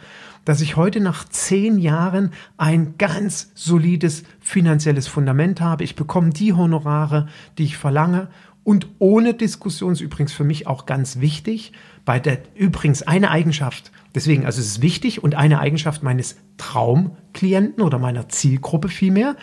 dass 0.44 0.60
ich 0.60 0.76
heute 0.76 1.00
nach 1.00 1.24
zehn 1.28 1.78
Jahren 1.78 2.32
ein 2.58 2.96
ganz 2.98 3.50
solides 3.54 4.24
finanzielles 4.40 5.08
Fundament 5.08 5.60
habe. 5.60 5.84
Ich 5.84 5.96
bekomme 5.96 6.30
die 6.30 6.52
Honorare, 6.52 7.28
die 7.56 7.64
ich 7.64 7.78
verlange 7.78 8.28
und 8.64 8.88
ohne 8.98 9.34
Diskussion 9.34 9.92
ist 9.92 10.00
übrigens 10.00 10.32
für 10.32 10.44
mich 10.44 10.66
auch 10.66 10.86
ganz 10.86 11.20
wichtig, 11.20 11.72
bei 12.06 12.18
der 12.18 12.38
übrigens 12.54 13.02
eine 13.02 13.30
Eigenschaft, 13.30 13.92
deswegen, 14.14 14.46
also 14.46 14.60
es 14.60 14.66
ist 14.66 14.82
wichtig 14.82 15.22
und 15.22 15.34
eine 15.34 15.60
Eigenschaft 15.60 16.02
meines 16.02 16.36
Traumklienten 16.56 17.82
oder 17.82 17.98
meiner 17.98 18.28
Zielgruppe 18.30 18.88
vielmehr, 18.88 19.36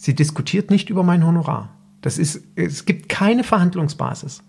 Sie 0.00 0.14
diskutiert 0.14 0.70
nicht 0.70 0.90
über 0.90 1.02
mein 1.02 1.26
Honorar. 1.26 1.70
Das 2.02 2.18
ist, 2.18 2.44
es 2.54 2.84
gibt 2.84 3.08
keine 3.08 3.42
Verhandlungsbasis. 3.42 4.44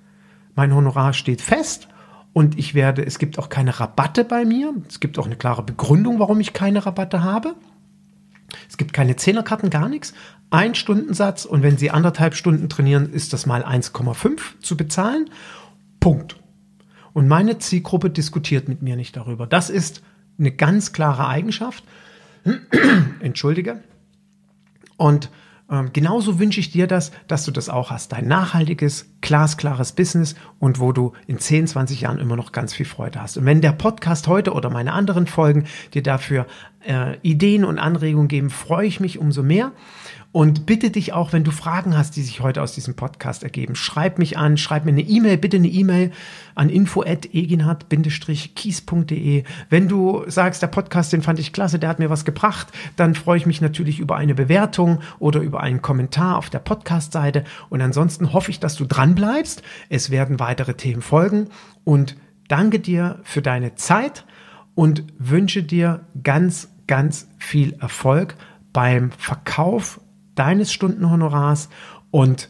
mein 0.53 0.75
Honorar 0.75 1.13
steht 1.13 1.41
fest 1.41 1.87
und 2.33 2.59
ich 2.59 2.75
werde, 2.75 3.03
es 3.03 3.17
gibt 3.17 3.39
auch 3.39 3.49
keine 3.49 3.79
Rabatte 3.79 4.25
bei 4.25 4.45
mir. 4.45 4.75
Es 4.87 4.99
gibt 4.99 5.17
auch 5.17 5.25
eine 5.25 5.37
klare 5.37 5.63
Begründung, 5.63 6.19
warum 6.19 6.39
ich 6.39 6.53
keine 6.53 6.85
Rabatte 6.85 7.23
habe. 7.23 7.55
Es 8.69 8.77
gibt 8.77 8.93
keine 8.93 9.15
Zehnerkarten, 9.15 9.71
gar 9.71 9.89
nichts. 9.89 10.13
Ein 10.51 10.75
Stundensatz 10.75 11.45
und 11.45 11.63
wenn 11.63 11.79
Sie 11.79 11.89
anderthalb 11.89 12.35
Stunden 12.35 12.69
trainieren, 12.69 13.11
ist 13.11 13.33
das 13.33 13.47
mal 13.47 13.65
1,5 13.65 14.39
zu 14.61 14.77
bezahlen. 14.77 15.31
Punkt. 15.99 16.35
Und 17.13 17.27
meine 17.27 17.57
Zielgruppe 17.57 18.11
diskutiert 18.11 18.67
mit 18.67 18.83
mir 18.83 18.95
nicht 18.95 19.15
darüber. 19.15 19.47
Das 19.47 19.71
ist 19.71 20.03
eine 20.37 20.51
ganz 20.51 20.93
klare 20.93 21.27
Eigenschaft. 21.27 21.83
Entschuldige. 23.19 23.81
Und 24.99 25.31
ähm, 25.71 25.91
genauso 25.93 26.39
wünsche 26.39 26.59
ich 26.59 26.71
dir 26.71 26.87
das, 26.87 27.11
dass 27.27 27.45
du 27.45 27.51
das 27.51 27.69
auch 27.69 27.89
hast. 27.89 28.11
Dein 28.11 28.27
nachhaltiges, 28.27 29.07
glasklares 29.21 29.93
Business 29.93 30.35
und 30.59 30.79
wo 30.79 30.91
du 30.91 31.13
in 31.25 31.39
10, 31.39 31.67
20 31.67 32.01
Jahren 32.01 32.19
immer 32.19 32.35
noch 32.35 32.51
ganz 32.51 32.73
viel 32.73 32.85
Freude 32.85 33.21
hast. 33.21 33.37
Und 33.37 33.45
wenn 33.45 33.61
der 33.61 33.71
Podcast 33.71 34.27
heute 34.27 34.53
oder 34.53 34.69
meine 34.69 34.93
anderen 34.93 35.25
Folgen 35.25 35.65
dir 35.93 36.03
dafür 36.03 36.47
äh, 36.85 37.17
Ideen 37.21 37.63
und 37.63 37.79
Anregungen 37.79 38.27
geben, 38.27 38.49
freue 38.49 38.87
ich 38.87 38.99
mich 38.99 39.19
umso 39.19 39.41
mehr. 39.41 39.71
Und 40.31 40.67
bitte 40.67 40.91
dich 40.91 41.11
auch, 41.11 41.33
wenn 41.33 41.43
du 41.43 41.49
Fragen 41.49 41.97
hast, 41.97 42.15
die 42.15 42.21
sich 42.21 42.39
heute 42.39 42.61
aus 42.61 42.73
diesem 42.73 42.95
Podcast 42.95 43.41
ergeben, 43.41 43.73
schreib 43.73 44.19
mich 44.19 44.37
an, 44.37 44.57
schreib 44.57 44.85
mir 44.85 44.91
eine 44.91 45.01
E-Mail, 45.01 45.37
bitte 45.37 45.57
eine 45.57 45.69
E-Mail 45.69 46.11
an 46.53 46.69
info@eginhard-kies.de. 46.69 49.43
Wenn 49.71 49.87
du 49.87 50.23
sagst, 50.27 50.61
der 50.61 50.67
Podcast, 50.67 51.13
den 51.13 51.23
fand 51.23 51.39
ich 51.39 51.51
klasse, 51.51 51.79
der 51.79 51.89
hat 51.89 51.97
mir 51.97 52.11
was 52.11 52.25
gebracht, 52.25 52.67
dann 52.95 53.15
freue 53.15 53.39
ich 53.39 53.47
mich 53.47 53.59
natürlich 53.59 53.99
über 53.99 54.17
eine 54.17 54.35
Bewertung 54.35 54.99
oder 55.17 55.39
über 55.39 55.61
einen 55.61 55.81
Kommentar 55.81 56.37
auf 56.37 56.51
der 56.51 56.59
Podcast-Seite. 56.59 57.43
Und 57.69 57.81
ansonsten 57.81 58.31
hoffe 58.31 58.51
ich, 58.51 58.59
dass 58.59 58.75
du 58.75 58.85
dran 58.85 59.15
bleibst. 59.15 59.63
Es 59.89 60.11
werden 60.11 60.39
weitere 60.39 60.75
Themen 60.75 61.01
folgen 61.01 61.47
und 61.83 62.15
danke 62.47 62.79
dir 62.79 63.17
für 63.23 63.41
deine 63.41 63.73
Zeit 63.73 64.25
und 64.75 65.05
wünsche 65.17 65.63
dir 65.63 66.05
ganz, 66.21 66.69
ganz 66.85 67.27
viel 67.39 67.73
Erfolg 67.79 68.35
beim 68.73 69.11
Verkauf 69.11 69.99
deines 70.35 70.71
Stundenhonorars. 70.71 71.69
Und 72.11 72.49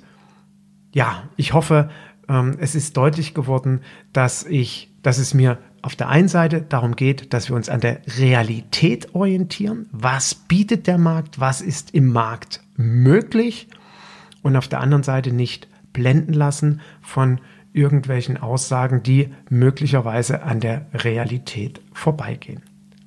ja, 0.93 1.23
ich 1.35 1.53
hoffe, 1.53 1.89
ähm, 2.27 2.55
es 2.59 2.75
ist 2.75 2.95
deutlich 2.97 3.33
geworden, 3.33 3.81
dass 4.13 4.43
ich, 4.43 4.91
dass 5.01 5.17
es 5.17 5.33
mir 5.33 5.57
auf 5.81 5.95
der 5.95 6.09
einen 6.09 6.27
Seite 6.27 6.61
darum 6.61 6.95
geht, 6.95 7.33
dass 7.33 7.49
wir 7.49 7.55
uns 7.55 7.69
an 7.69 7.79
der 7.79 8.01
Realität 8.17 9.15
orientieren. 9.15 9.87
Was 9.91 10.35
bietet 10.35 10.87
der 10.87 10.97
Markt? 10.97 11.39
Was 11.39 11.61
ist 11.61 11.93
im 11.93 12.07
Markt 12.07 12.61
möglich? 12.75 13.67
Und 14.41 14.55
auf 14.55 14.67
der 14.67 14.81
anderen 14.81 15.03
Seite 15.03 15.31
nicht 15.31 15.67
blenden 15.93 16.33
lassen 16.33 16.81
von 17.01 17.39
irgendwelchen 17.73 18.37
Aussagen, 18.37 19.03
die 19.03 19.29
möglicherweise 19.49 20.43
an 20.43 20.59
der 20.59 20.87
Realität 20.93 21.81
vorbeigehen. 21.93 22.63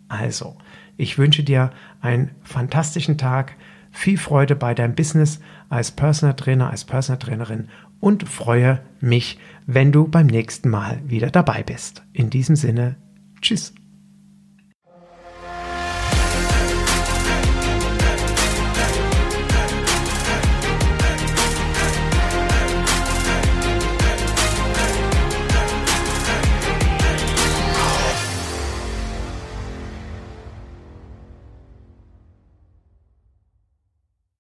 Also, 0.09 0.57
ich 0.97 1.19
wünsche 1.19 1.43
dir 1.43 1.73
einen 2.01 2.31
fantastischen 2.43 3.19
Tag 3.19 3.57
viel 3.93 4.19
Freude 4.19 4.57
bei 4.57 4.75
deinem 4.75 4.95
Business 4.95 5.39
als 5.69 5.91
Personal 5.91 6.35
Trainer, 6.35 6.71
als 6.71 6.85
Personal 6.85 7.19
Trainerin 7.19 7.69
und 8.01 8.29
freue 8.29 8.81
mich, 9.01 9.39
wenn 9.67 9.93
du 9.93 10.09
beim 10.09 10.27
nächsten 10.27 10.69
Mal 10.71 11.01
wieder 11.07 11.31
dabei 11.31 11.63
bist. 11.63 12.03
In 12.13 12.31
diesem 12.31 12.57
Sinne, 12.57 12.97
tschüss. 13.41 13.75